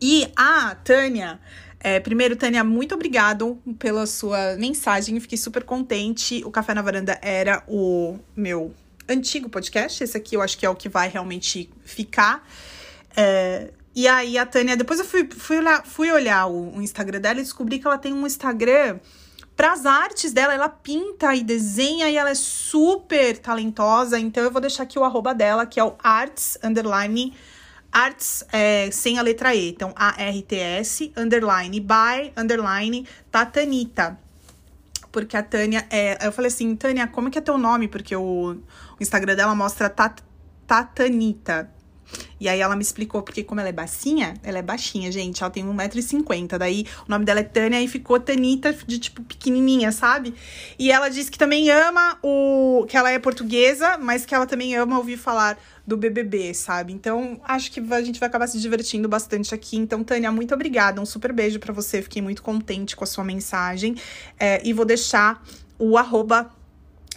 E 0.00 0.30
a 0.36 0.76
Tânia 0.76 1.40
é, 1.80 2.00
primeiro, 2.00 2.34
Tânia, 2.34 2.64
muito 2.64 2.94
obrigado 2.94 3.58
pela 3.78 4.04
sua 4.06 4.56
mensagem. 4.56 5.18
Fiquei 5.20 5.38
super 5.38 5.62
contente. 5.62 6.42
O 6.44 6.50
Café 6.50 6.74
na 6.74 6.82
Varanda 6.82 7.18
era 7.22 7.62
o 7.68 8.18
meu 8.34 8.74
antigo 9.08 9.48
podcast. 9.48 10.02
Esse 10.02 10.16
aqui 10.16 10.34
eu 10.34 10.42
acho 10.42 10.58
que 10.58 10.66
é 10.66 10.70
o 10.70 10.74
que 10.74 10.88
vai 10.88 11.08
realmente 11.08 11.70
ficar. 11.84 12.46
É, 13.16 13.70
e 13.94 14.08
aí, 14.08 14.36
a 14.38 14.44
Tânia, 14.44 14.76
depois 14.76 14.98
eu 14.98 15.06
fui, 15.06 15.28
fui 15.30 15.58
olhar, 15.58 15.86
fui 15.86 16.10
olhar 16.10 16.46
o, 16.46 16.76
o 16.76 16.82
Instagram 16.82 17.20
dela 17.20 17.40
e 17.40 17.42
descobri 17.42 17.78
que 17.78 17.86
ela 17.86 17.98
tem 17.98 18.12
um 18.12 18.26
Instagram 18.26 18.98
para 19.56 19.72
as 19.72 19.86
artes 19.86 20.32
dela. 20.32 20.52
Ela 20.52 20.68
pinta 20.68 21.32
e 21.34 21.44
desenha 21.44 22.10
e 22.10 22.16
ela 22.16 22.30
é 22.30 22.34
super 22.34 23.38
talentosa. 23.38 24.18
Então, 24.18 24.42
eu 24.42 24.50
vou 24.50 24.60
deixar 24.60 24.82
aqui 24.82 24.98
o 24.98 25.04
arroba 25.04 25.32
dela, 25.32 25.64
que 25.64 25.78
é 25.78 25.84
o 25.84 25.94
arts 26.02 26.58
underline 26.62 27.32
Arts 27.92 28.44
é, 28.52 28.90
sem 28.90 29.18
a 29.18 29.22
letra 29.22 29.54
E. 29.54 29.70
Então, 29.70 29.92
A-R-T-S, 29.96 31.12
underline, 31.16 31.80
by, 31.80 32.32
underline, 32.36 33.06
Tatanita. 33.30 34.18
Porque 35.10 35.36
a 35.36 35.42
Tânia 35.42 35.86
é. 35.90 36.26
Eu 36.26 36.32
falei 36.32 36.48
assim, 36.48 36.76
Tânia, 36.76 37.06
como 37.08 37.28
é 37.28 37.30
que 37.30 37.38
é 37.38 37.40
teu 37.40 37.56
nome? 37.56 37.88
Porque 37.88 38.14
o, 38.14 38.50
o 38.52 38.56
Instagram 39.00 39.34
dela 39.34 39.54
mostra 39.54 39.88
tat, 39.88 40.22
Tatanita. 40.66 41.77
E 42.40 42.48
aí 42.48 42.60
ela 42.60 42.76
me 42.76 42.82
explicou, 42.82 43.22
porque 43.22 43.42
como 43.42 43.60
ela 43.60 43.68
é 43.68 43.72
baixinha, 43.72 44.34
ela 44.42 44.58
é 44.58 44.62
baixinha, 44.62 45.10
gente, 45.10 45.42
ela 45.42 45.50
tem 45.50 45.64
1,50m. 45.64 46.58
Daí 46.58 46.86
o 47.06 47.10
nome 47.10 47.24
dela 47.24 47.40
é 47.40 47.44
Tânia 47.44 47.80
e 47.80 47.88
ficou 47.88 48.20
Tanita 48.20 48.72
de 48.86 48.98
tipo 48.98 49.22
pequenininha, 49.22 49.90
sabe? 49.92 50.34
E 50.78 50.90
ela 50.90 51.08
disse 51.08 51.30
que 51.30 51.38
também 51.38 51.70
ama 51.70 52.18
o. 52.22 52.86
que 52.88 52.96
ela 52.96 53.10
é 53.10 53.18
portuguesa, 53.18 53.98
mas 53.98 54.24
que 54.24 54.34
ela 54.34 54.46
também 54.46 54.76
ama 54.76 54.98
ouvir 54.98 55.16
falar 55.16 55.58
do 55.86 55.96
BBB, 55.96 56.52
sabe? 56.52 56.92
Então, 56.92 57.40
acho 57.44 57.72
que 57.72 57.80
a 57.80 58.02
gente 58.02 58.20
vai 58.20 58.28
acabar 58.28 58.46
se 58.46 58.60
divertindo 58.60 59.08
bastante 59.08 59.54
aqui. 59.54 59.76
Então, 59.76 60.04
Tânia, 60.04 60.30
muito 60.30 60.52
obrigada. 60.54 61.00
Um 61.00 61.06
super 61.06 61.32
beijo 61.32 61.58
para 61.58 61.72
você. 61.72 62.02
Fiquei 62.02 62.20
muito 62.20 62.42
contente 62.42 62.94
com 62.94 63.04
a 63.04 63.06
sua 63.06 63.24
mensagem. 63.24 63.96
É, 64.38 64.60
e 64.62 64.72
vou 64.74 64.84
deixar 64.84 65.42
o 65.78 65.96
arroba 65.96 66.50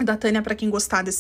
da 0.04 0.18
Tânia 0.18 0.42
para 0.42 0.56
quem 0.56 0.70
gostar 0.70 1.04
de, 1.04 1.12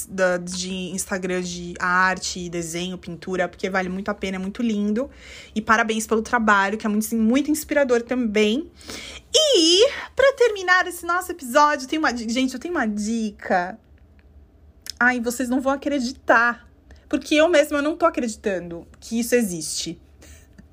de 0.43 0.71
Instagram 0.91 1.41
de 1.41 1.73
arte, 1.79 2.49
desenho, 2.49 2.97
pintura, 2.97 3.47
porque 3.47 3.69
vale 3.69 3.89
muito 3.89 4.09
a 4.09 4.13
pena, 4.13 4.37
é 4.37 4.39
muito 4.39 4.61
lindo. 4.61 5.09
E 5.55 5.61
parabéns 5.61 6.07
pelo 6.07 6.21
trabalho, 6.21 6.77
que 6.77 6.85
é 6.85 6.89
muito, 6.89 7.15
muito 7.15 7.51
inspirador 7.51 8.01
também. 8.01 8.69
E 9.33 9.87
para 10.15 10.33
terminar 10.33 10.87
esse 10.87 11.05
nosso 11.05 11.31
episódio, 11.31 11.87
tem 11.87 11.99
uma 11.99 12.15
gente, 12.15 12.53
eu 12.53 12.59
tenho 12.59 12.73
uma 12.73 12.85
dica. 12.85 13.77
Ai, 14.99 15.19
vocês 15.19 15.49
não 15.49 15.61
vão 15.61 15.73
acreditar, 15.73 16.67
porque 17.09 17.35
eu 17.35 17.49
mesma 17.49 17.81
não 17.81 17.95
tô 17.95 18.05
acreditando 18.05 18.87
que 18.99 19.19
isso 19.19 19.35
existe. 19.35 19.99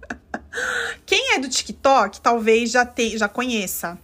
Quem 1.07 1.35
é 1.35 1.39
do 1.39 1.49
TikTok, 1.49 2.21
talvez 2.21 2.71
já 2.71 2.85
te, 2.85 3.17
já 3.17 3.29
conheça 3.29 3.99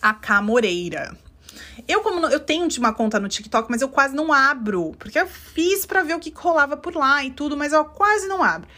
a 0.00 0.14
K 0.14 0.42
Moreira. 0.42 1.16
Eu, 1.88 2.00
como 2.00 2.20
não, 2.20 2.30
eu 2.30 2.40
tenho 2.40 2.66
uma 2.78 2.92
conta 2.92 3.20
no 3.20 3.28
TikTok, 3.28 3.70
mas 3.70 3.80
eu 3.80 3.88
quase 3.88 4.14
não 4.14 4.32
abro. 4.32 4.94
Porque 4.98 5.18
eu 5.18 5.26
fiz 5.26 5.86
para 5.86 6.02
ver 6.02 6.14
o 6.14 6.20
que 6.20 6.32
rolava 6.34 6.76
por 6.76 6.94
lá 6.94 7.24
e 7.24 7.30
tudo, 7.30 7.56
mas 7.56 7.72
eu 7.72 7.84
quase 7.84 8.26
não 8.26 8.42
abro. 8.42 8.68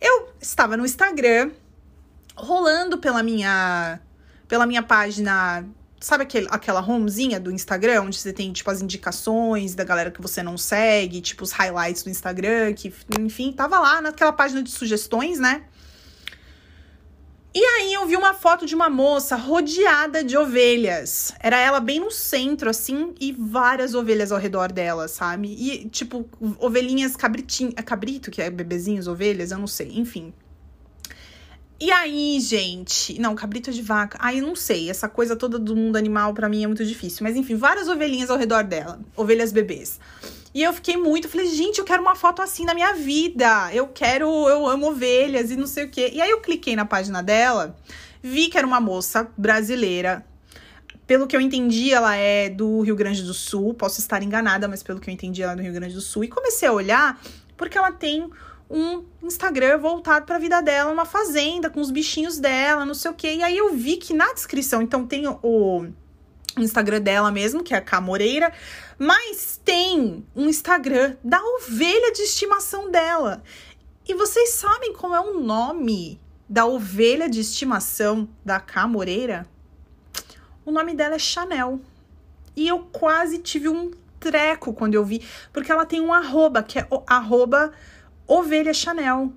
Eu 0.00 0.28
estava 0.40 0.76
no 0.76 0.84
Instagram, 0.84 1.50
rolando 2.36 2.98
pela 2.98 3.22
minha, 3.22 4.00
pela 4.48 4.66
minha 4.66 4.82
página. 4.82 5.64
Sabe 6.00 6.24
aquele, 6.24 6.48
aquela 6.50 6.80
homezinha 6.80 7.38
do 7.38 7.52
Instagram, 7.52 8.02
onde 8.02 8.18
você 8.18 8.32
tem, 8.32 8.52
tipo, 8.52 8.68
as 8.70 8.82
indicações 8.82 9.74
da 9.74 9.84
galera 9.84 10.10
que 10.10 10.20
você 10.20 10.42
não 10.42 10.58
segue, 10.58 11.20
tipo, 11.20 11.44
os 11.44 11.52
highlights 11.52 12.02
do 12.02 12.10
Instagram, 12.10 12.72
que, 12.74 12.92
enfim, 13.20 13.52
tava 13.52 13.78
lá 13.78 14.00
naquela 14.00 14.32
página 14.32 14.62
de 14.62 14.70
sugestões, 14.70 15.38
né? 15.38 15.64
E 17.54 17.62
aí 17.62 17.92
eu 17.92 18.06
vi 18.06 18.16
uma 18.16 18.32
foto 18.32 18.64
de 18.64 18.74
uma 18.74 18.88
moça 18.88 19.36
rodeada 19.36 20.24
de 20.24 20.38
ovelhas. 20.38 21.34
Era 21.38 21.58
ela 21.58 21.80
bem 21.80 22.00
no 22.00 22.10
centro, 22.10 22.70
assim, 22.70 23.14
e 23.20 23.30
várias 23.30 23.94
ovelhas 23.94 24.32
ao 24.32 24.38
redor 24.38 24.72
dela, 24.72 25.06
sabe? 25.06 25.48
E, 25.48 25.86
tipo, 25.90 26.26
ovelhinhas 26.58 27.14
cabritinho. 27.14 27.72
É 27.76 27.82
cabrito, 27.82 28.30
que 28.30 28.40
é 28.40 28.48
bebezinhos, 28.48 29.06
ovelhas, 29.06 29.50
eu 29.50 29.58
não 29.58 29.66
sei, 29.66 29.92
enfim. 29.98 30.32
E 31.78 31.90
aí, 31.90 32.40
gente. 32.40 33.20
Não, 33.20 33.34
cabrito 33.34 33.68
é 33.68 33.72
de 33.72 33.82
vaca. 33.82 34.16
Ai, 34.20 34.38
eu 34.38 34.46
não 34.46 34.54
sei. 34.54 34.88
Essa 34.88 35.08
coisa 35.08 35.36
toda 35.36 35.58
do 35.58 35.76
mundo 35.76 35.96
animal 35.96 36.32
para 36.32 36.48
mim 36.48 36.62
é 36.64 36.66
muito 36.66 36.84
difícil. 36.86 37.24
Mas 37.24 37.36
enfim, 37.36 37.56
várias 37.56 37.88
ovelhinhas 37.88 38.30
ao 38.30 38.38
redor 38.38 38.62
dela. 38.64 39.00
Ovelhas 39.16 39.52
bebês. 39.52 39.98
E 40.54 40.62
eu 40.62 40.72
fiquei 40.72 40.96
muito, 40.96 41.28
falei, 41.28 41.46
gente, 41.46 41.78
eu 41.78 41.84
quero 41.84 42.02
uma 42.02 42.14
foto 42.14 42.42
assim 42.42 42.64
na 42.64 42.74
minha 42.74 42.92
vida. 42.94 43.70
Eu 43.72 43.88
quero, 43.88 44.26
eu 44.48 44.66
amo 44.66 44.88
ovelhas 44.88 45.50
e 45.50 45.56
não 45.56 45.66
sei 45.66 45.84
o 45.84 45.90
quê. 45.90 46.10
E 46.12 46.20
aí 46.20 46.30
eu 46.30 46.40
cliquei 46.40 46.76
na 46.76 46.84
página 46.84 47.22
dela, 47.22 47.76
vi 48.22 48.48
que 48.48 48.58
era 48.58 48.66
uma 48.66 48.80
moça 48.80 49.30
brasileira. 49.36 50.24
Pelo 51.06 51.26
que 51.26 51.34
eu 51.34 51.40
entendi, 51.40 51.92
ela 51.92 52.14
é 52.14 52.48
do 52.48 52.80
Rio 52.82 52.94
Grande 52.94 53.22
do 53.22 53.34
Sul. 53.34 53.74
Posso 53.74 53.98
estar 54.00 54.22
enganada, 54.22 54.68
mas 54.68 54.82
pelo 54.82 55.00
que 55.00 55.08
eu 55.08 55.14
entendi, 55.14 55.42
ela 55.42 55.52
é 55.52 55.56
do 55.56 55.62
Rio 55.62 55.72
Grande 55.72 55.94
do 55.94 56.00
Sul. 56.00 56.24
E 56.24 56.28
comecei 56.28 56.68
a 56.68 56.72
olhar 56.72 57.20
porque 57.56 57.78
ela 57.78 57.92
tem 57.92 58.30
um 58.68 59.04
Instagram 59.22 59.78
voltado 59.78 60.24
para 60.24 60.36
a 60.36 60.38
vida 60.38 60.60
dela, 60.62 60.90
uma 60.90 61.04
fazenda 61.04 61.68
com 61.68 61.80
os 61.80 61.90
bichinhos 61.90 62.38
dela, 62.38 62.86
não 62.86 62.94
sei 62.94 63.10
o 63.10 63.14
quê. 63.14 63.34
E 63.34 63.42
aí 63.42 63.56
eu 63.56 63.74
vi 63.74 63.96
que 63.96 64.14
na 64.14 64.32
descrição, 64.32 64.80
então 64.80 65.06
tem 65.06 65.26
o 65.26 65.86
Instagram 66.58 67.00
dela 67.00 67.30
mesmo, 67.30 67.62
que 67.62 67.74
é 67.74 67.76
a 67.76 67.80
K 67.80 68.00
Moreira, 68.00 68.52
mas 69.02 69.60
tem 69.64 70.24
um 70.32 70.48
Instagram 70.48 71.16
da 71.24 71.42
ovelha 71.42 72.12
de 72.12 72.22
estimação 72.22 72.88
dela. 72.88 73.42
E 74.06 74.14
vocês 74.14 74.50
sabem 74.50 74.92
qual 74.92 75.12
é 75.12 75.18
o 75.18 75.40
nome 75.40 76.20
da 76.48 76.66
ovelha 76.66 77.28
de 77.28 77.40
estimação 77.40 78.28
da 78.44 78.60
K 78.60 78.86
Moreira? 78.86 79.44
O 80.64 80.70
nome 80.70 80.94
dela 80.94 81.16
é 81.16 81.18
Chanel. 81.18 81.80
E 82.54 82.68
eu 82.68 82.78
quase 82.92 83.38
tive 83.38 83.68
um 83.68 83.90
treco 84.20 84.72
quando 84.72 84.94
eu 84.94 85.04
vi, 85.04 85.26
porque 85.52 85.72
ela 85.72 85.84
tem 85.84 86.00
um 86.00 86.12
arroba, 86.12 86.62
que 86.62 86.78
é 86.78 86.86
o 86.88 87.02
arroba 87.04 87.72
ovelha 88.24 88.72
Chanel. 88.72 89.32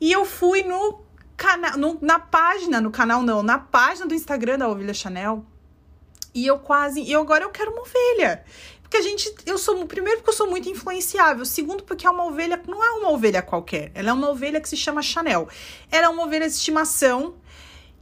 E 0.00 0.12
eu 0.12 0.24
fui 0.24 0.62
no 0.62 1.02
canal, 1.36 1.76
na 2.00 2.20
página, 2.20 2.80
no 2.80 2.92
canal 2.92 3.20
não, 3.24 3.42
na 3.42 3.58
página 3.58 4.06
do 4.06 4.14
Instagram 4.14 4.58
da 4.58 4.68
Ovelha 4.68 4.94
Chanel. 4.94 5.44
E 6.32 6.46
eu 6.46 6.58
quase, 6.60 7.02
e 7.02 7.12
agora 7.16 7.42
eu 7.42 7.50
quero 7.50 7.72
uma 7.72 7.82
ovelha. 7.82 8.44
Porque 8.88 8.96
a 8.96 9.02
gente, 9.02 9.34
eu 9.44 9.58
sou, 9.58 9.86
primeiro 9.86 10.20
porque 10.20 10.30
eu 10.30 10.34
sou 10.34 10.48
muito 10.48 10.66
influenciável, 10.66 11.44
segundo 11.44 11.84
porque 11.84 12.06
é 12.06 12.10
uma 12.10 12.24
ovelha, 12.24 12.58
não 12.66 12.82
é 12.82 12.90
uma 12.92 13.10
ovelha 13.10 13.42
qualquer, 13.42 13.92
ela 13.94 14.08
é 14.08 14.12
uma 14.14 14.30
ovelha 14.30 14.62
que 14.62 14.68
se 14.68 14.78
chama 14.78 15.02
Chanel. 15.02 15.46
Ela 15.92 16.06
é 16.06 16.08
uma 16.08 16.24
ovelha 16.24 16.48
de 16.48 16.54
estimação 16.54 17.34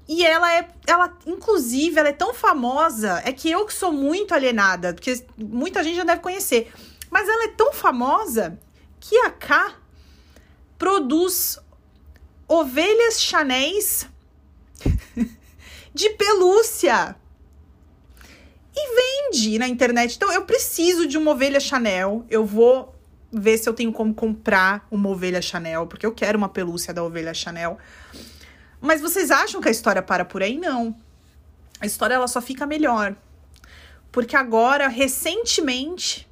e 0.09 0.25
ela 0.25 0.55
é, 0.55 0.69
ela, 0.87 1.19
inclusive, 1.27 1.99
ela 1.99 2.11
é 2.11 2.13
tão 2.13 2.33
famosa, 2.33 3.21
é 3.25 3.33
que 3.33 3.51
eu 3.51 3.67
que 3.67 3.75
sou 3.75 3.93
muito 3.93 4.33
alienada, 4.33 4.95
porque 4.95 5.27
muita 5.37 5.83
gente 5.83 5.97
já 5.97 6.05
deve 6.05 6.21
conhecer, 6.21 6.73
mas 7.11 7.29
ela 7.29 7.47
é 7.47 7.49
tão 7.49 7.73
famosa 7.73 8.57
que 9.01 9.17
a 9.19 9.31
K 9.31 9.75
produz 10.79 11.59
ovelhas 12.47 13.21
chanéis 13.21 14.09
de 15.93 16.11
pelúcia 16.11 17.17
e 18.77 19.31
vende 19.31 19.59
na 19.59 19.67
internet. 19.67 20.17
Então 20.17 20.33
eu 20.33 20.45
preciso 20.45 21.07
de 21.07 21.17
uma 21.17 21.33
ovelha 21.33 21.59
Chanel. 21.59 22.25
Eu 22.29 22.45
vou 22.45 22.95
ver 23.33 23.59
se 23.59 23.69
eu 23.69 23.75
tenho 23.75 23.93
como 23.93 24.15
comprar 24.15 24.87
uma 24.91 25.09
ovelha 25.09 25.43
Chanel, 25.43 25.87
porque 25.87 26.07
eu 26.07 26.13
quero 26.13 26.39
uma 26.39 26.49
pelúcia 26.49 26.93
da 26.93 27.03
ovelha 27.03 27.35
Chanel. 27.35 27.79
Mas 28.81 29.01
vocês 29.01 29.31
acham 29.31 29.61
que 29.61 29.69
a 29.69 29.71
história 29.71 30.03
para 30.03 30.25
por 30.25 30.43
aí? 30.43 30.59
Não. 30.59 30.97
A 31.81 31.87
história 31.87 32.15
ela 32.15 32.29
só 32.29 32.41
fica 32.41 32.67
melhor. 32.67 33.17
Porque 34.13 34.37
agora, 34.37 34.89
recentemente, 34.89 36.29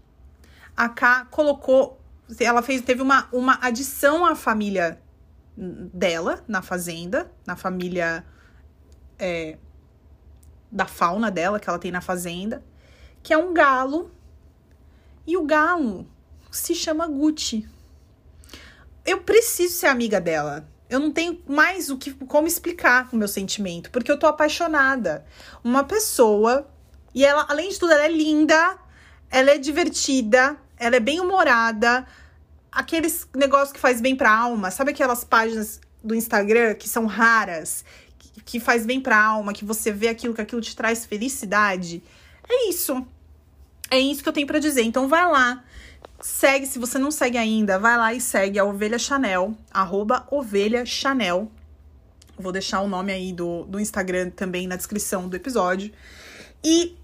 a 0.77 0.89
K 0.89 1.27
colocou. 1.31 2.01
Ela 2.41 2.63
fez, 2.63 2.81
teve 2.81 3.03
uma, 3.03 3.29
uma 3.33 3.59
adição 3.61 4.25
à 4.25 4.35
família 4.35 4.99
dela 5.57 6.43
na 6.49 6.63
fazenda, 6.63 7.31
na 7.47 7.57
família 7.57 8.25
é, 9.19 9.59
da 10.75 10.87
fauna 10.87 11.31
dela 11.31 11.61
que 11.61 11.69
ela 11.69 11.79
tem 11.79 11.93
na 11.93 12.01
fazenda, 12.01 12.61
que 13.23 13.33
é 13.33 13.39
um 13.39 13.55
galo. 13.55 14.11
E 15.25 15.37
o 15.37 15.45
galo 15.45 16.05
se 16.51 16.75
chama 16.75 17.07
Gucci. 17.07 17.67
Eu 19.07 19.21
preciso 19.21 19.75
ser 19.75 19.87
amiga 19.87 20.21
dela. 20.21 20.69
Eu 20.91 20.99
não 20.99 21.13
tenho 21.13 21.41
mais 21.47 21.91
o 21.91 21.97
que 21.97 22.13
como 22.13 22.49
explicar 22.49 23.09
o 23.13 23.17
meu 23.17 23.29
sentimento, 23.29 23.91
porque 23.91 24.11
eu 24.11 24.19
tô 24.19 24.27
apaixonada. 24.27 25.25
Uma 25.63 25.85
pessoa 25.85 26.69
e 27.15 27.25
ela, 27.25 27.47
além 27.49 27.71
de 27.71 27.79
tudo, 27.79 27.93
ela 27.93 28.05
é 28.05 28.11
linda, 28.11 28.77
ela 29.31 29.53
é 29.53 29.59
divertida, 29.59 30.57
ela 30.77 30.97
é 30.97 31.01
bem 31.01 31.21
humorada. 31.21 32.05
Aqueles 32.71 33.29
negócios 33.35 33.73
que 33.73 33.79
faz 33.79 34.01
bem 34.01 34.17
pra 34.17 34.37
alma, 34.37 34.71
sabe 34.73 34.91
aquelas 34.91 35.23
páginas 35.23 35.81
do 36.03 36.15
Instagram 36.15 36.75
que 36.75 36.89
são 36.89 37.07
raras, 37.07 37.85
que 38.45 38.61
faz 38.61 38.85
bem 38.85 39.01
pra 39.01 39.23
alma, 39.23 39.53
que 39.53 39.65
você 39.65 39.91
vê 39.91 40.09
aquilo, 40.09 40.35
que 40.35 40.41
aquilo 40.41 40.61
te 40.61 40.77
traz 40.77 41.05
felicidade. 41.05 42.03
É 42.49 42.69
isso. 42.69 43.05
É 43.91 43.99
isso 43.99 44.23
que 44.23 44.29
eu 44.29 44.33
tenho 44.33 44.47
para 44.47 44.59
dizer. 44.59 44.83
Então 44.83 45.09
vai 45.09 45.27
lá. 45.31 45.65
Segue, 46.21 46.67
se 46.67 46.79
você 46.79 46.99
não 46.99 47.11
segue 47.11 47.37
ainda, 47.37 47.79
vai 47.79 47.97
lá 47.97 48.15
e 48.15 48.21
segue 48.21 48.59
a 48.59 48.65
Ovelha 48.65 48.99
Chanel, 48.99 49.55
arroba 49.71 50.27
Ovelha 50.31 50.87
Chanel. 50.87 51.51
Vou 52.39 52.51
deixar 52.51 52.81
o 52.81 52.89
nome 52.89 53.13
aí 53.13 53.33
do, 53.33 53.65
do 53.65 53.79
Instagram 53.79 54.31
também 54.31 54.67
na 54.67 54.77
descrição 54.77 55.29
do 55.29 55.37
episódio. 55.37 55.93
E 56.63 56.97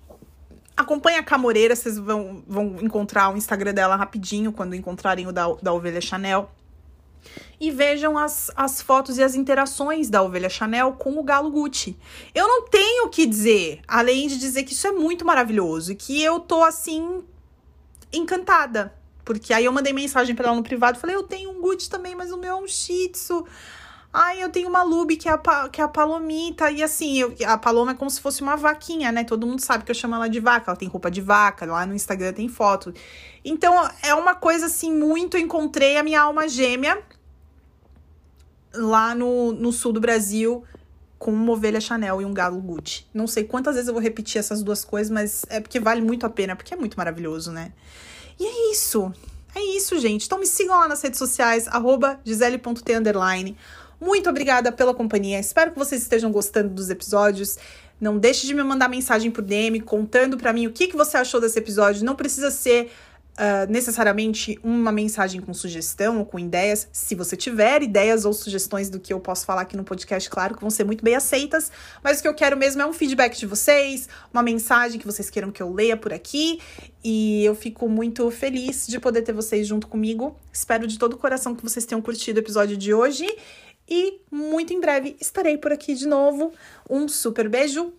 acompanha 0.76 1.20
a 1.20 1.22
Camoreira, 1.22 1.76
vocês 1.76 1.98
vão, 1.98 2.42
vão 2.46 2.76
encontrar 2.81 3.33
o 3.33 3.37
Instagram 3.37 3.74
dela 3.74 3.94
rapidinho 3.94 4.53
quando 4.53 4.74
encontrarem 4.74 5.26
o 5.26 5.33
da, 5.33 5.46
da 5.62 5.72
Ovelha 5.72 6.00
Chanel 6.00 6.50
e 7.61 7.70
vejam 7.70 8.16
as, 8.16 8.50
as 8.56 8.80
fotos 8.80 9.18
e 9.18 9.22
as 9.22 9.35
interações 9.35 10.09
da 10.09 10.22
ovelha 10.22 10.48
Chanel 10.48 10.92
com 10.92 11.18
o 11.18 11.22
galo 11.22 11.50
Gucci. 11.50 11.96
Eu 12.35 12.46
não 12.48 12.68
tenho 12.68 13.06
o 13.06 13.09
que 13.09 13.26
dizer, 13.26 13.80
além 13.87 14.28
de 14.28 14.38
dizer 14.38 14.64
que 14.64 14.72
isso 14.72 14.87
é 14.87 14.92
muito 14.92 15.24
maravilhoso 15.24 15.92
e 15.92 15.96
que 15.96 16.22
eu 16.22 16.40
tô 16.40 16.62
assim 16.62 17.22
encantada. 18.12 18.94
Porque 19.24 19.52
aí 19.52 19.64
eu 19.64 19.72
mandei 19.72 19.92
mensagem 19.92 20.35
para 20.35 20.48
ela 20.48 20.56
no 20.56 20.62
privado, 20.62 20.98
falei: 20.98 21.14
"Eu 21.14 21.22
tenho 21.22 21.50
um 21.50 21.61
Gucci 21.61 21.88
também, 21.88 22.14
mas 22.14 22.33
o 22.33 22.37
meu 22.37 22.52
é 22.52 22.56
um 22.56 22.66
Shih 22.66 23.11
Tzu". 23.11 23.46
Ai, 24.12 24.42
eu 24.42 24.49
tenho 24.51 24.68
uma 24.68 24.83
Lube 24.83 25.16
que 25.16 25.29
é 25.29 25.33
a, 25.33 25.68
que 25.68 25.81
é 25.81 25.85
a 25.85 25.88
Palomita. 25.88 26.70
E 26.70 26.83
assim, 26.83 27.18
eu, 27.18 27.35
a 27.46 27.57
Paloma 27.57 27.92
é 27.92 27.94
como 27.94 28.11
se 28.11 28.20
fosse 28.20 28.42
uma 28.42 28.57
vaquinha, 28.57 29.12
né? 29.12 29.23
Todo 29.23 29.46
mundo 29.46 29.61
sabe 29.61 29.85
que 29.85 29.90
eu 29.90 29.94
chamo 29.94 30.16
ela 30.16 30.29
de 30.29 30.40
vaca. 30.40 30.70
Ela 30.70 30.77
tem 30.77 30.88
roupa 30.88 31.11
de 31.11 31.20
vaca, 31.20 31.64
lá 31.64 31.87
no 31.87 31.94
Instagram 31.94 32.33
tem 32.33 32.49
foto. 32.49 32.92
Então, 33.44 33.88
é 34.03 34.12
uma 34.14 34.35
coisa 34.35 34.66
assim, 34.66 34.92
muito. 34.92 35.38
Encontrei 35.38 35.96
a 35.96 36.03
minha 36.03 36.23
alma 36.23 36.49
gêmea 36.49 37.01
lá 38.75 39.14
no, 39.14 39.53
no 39.53 39.73
sul 39.73 39.92
do 39.92 40.01
Brasil 40.01 40.64
com 41.18 41.33
uma 41.33 41.53
ovelha 41.53 41.81
Chanel 41.81 42.23
e 42.23 42.25
um 42.25 42.33
galo 42.33 42.61
Gucci. 42.61 43.07
Não 43.12 43.27
sei 43.27 43.44
quantas 43.44 43.75
vezes 43.75 43.88
eu 43.88 43.94
vou 43.94 44.03
repetir 44.03 44.38
essas 44.38 44.62
duas 44.62 44.85
coisas, 44.85 45.11
mas 45.11 45.44
é 45.51 45.61
porque 45.61 45.79
vale 45.79 46.01
muito 46.01 46.25
a 46.25 46.31
pena, 46.31 46.57
porque 46.57 46.73
é 46.73 46.77
muito 46.77 46.96
maravilhoso, 46.96 47.53
né? 47.53 47.73
E 48.38 48.44
é 48.44 48.73
isso. 48.73 49.12
É 49.55 49.61
isso, 49.77 49.99
gente. 49.99 50.25
Então 50.25 50.38
me 50.38 50.46
sigam 50.46 50.79
lá 50.79 50.88
nas 50.88 51.03
redes 51.03 51.18
sociais, 51.18 51.68
arroba 51.68 52.18
gisele.t__. 52.25 53.57
Muito 54.01 54.31
obrigada 54.31 54.73
pela 54.73 54.95
companhia. 54.95 55.39
Espero 55.39 55.73
que 55.73 55.79
vocês 55.79 56.01
estejam 56.01 56.33
gostando 56.33 56.71
dos 56.71 56.89
episódios. 56.89 57.59
Não 58.01 58.19
deixe 58.19 58.47
de 58.47 58.55
me 58.55 58.63
mandar 58.63 58.89
mensagem 58.89 59.31
por 59.31 59.43
DM 59.43 59.79
contando 59.81 60.39
para 60.39 60.53
mim 60.55 60.67
o 60.67 60.73
que, 60.73 60.87
que 60.87 60.97
você 60.97 61.19
achou 61.19 61.39
desse 61.39 61.59
episódio. 61.59 62.03
Não 62.03 62.17
precisa 62.17 62.51
ser 62.51 62.91
uh, 63.41 63.71
necessariamente 63.71 64.59
uma 64.63 64.91
mensagem 64.91 65.41
com 65.41 65.53
sugestão 65.53 66.19
ou 66.19 66.25
com 66.25 66.39
ideias. 66.39 66.89
Se 66.93 67.15
você 67.15 67.37
tiver 67.37 67.83
ideias 67.83 68.25
ou 68.25 68.33
sugestões 68.33 68.89
do 68.89 68.99
que 68.99 69.13
eu 69.13 69.21
posso 69.21 69.45
falar 69.45 69.63
aqui 69.63 69.77
no 69.77 69.85
podcast, 69.85 70.31
claro 70.31 70.55
que 70.55 70.63
vão 70.63 70.71
ser 70.71 70.85
muito 70.85 71.05
bem 71.05 71.15
aceitas. 71.15 71.71
Mas 72.03 72.19
o 72.19 72.23
que 72.23 72.29
eu 72.29 72.35
quero 72.35 72.57
mesmo 72.57 72.81
é 72.81 72.87
um 72.87 72.93
feedback 72.95 73.39
de 73.39 73.45
vocês, 73.45 74.09
uma 74.33 74.43
mensagem 74.43 74.99
que 74.99 75.07
vocês 75.07 75.29
queiram 75.29 75.51
que 75.51 75.63
eu 75.63 75.73
leia 75.73 75.97
por 75.97 76.13
aqui. 76.13 76.59
E 77.03 77.45
eu 77.45 77.55
fico 77.55 77.89
muito 77.89 78.31
feliz 78.31 78.87
de 78.87 78.99
poder 78.99 79.23
ter 79.23 79.33
vocês 79.33 79.67
junto 79.67 79.87
comigo. 79.87 80.37
Espero 80.53 80.87
de 80.87 80.99
todo 80.99 81.15
o 81.15 81.19
coração 81.19 81.55
que 81.55 81.63
vocês 81.63 81.85
tenham 81.85 82.01
curtido 82.01 82.39
o 82.39 82.43
episódio 82.43 82.77
de 82.77 82.93
hoje. 82.93 83.27
E 83.90 84.20
muito 84.31 84.72
em 84.72 84.81
breve 84.81 85.16
estarei 85.20 85.59
por 85.59 85.72
aqui 85.72 85.94
de 85.94 86.07
novo. 86.07 86.53
Um 86.88 87.09
super 87.09 87.48
beijo 87.48 87.92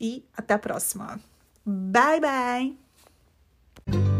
e 0.00 0.24
até 0.36 0.54
a 0.54 0.58
próxima. 0.58 1.20
Bye, 1.64 2.20
bye! 2.20 4.17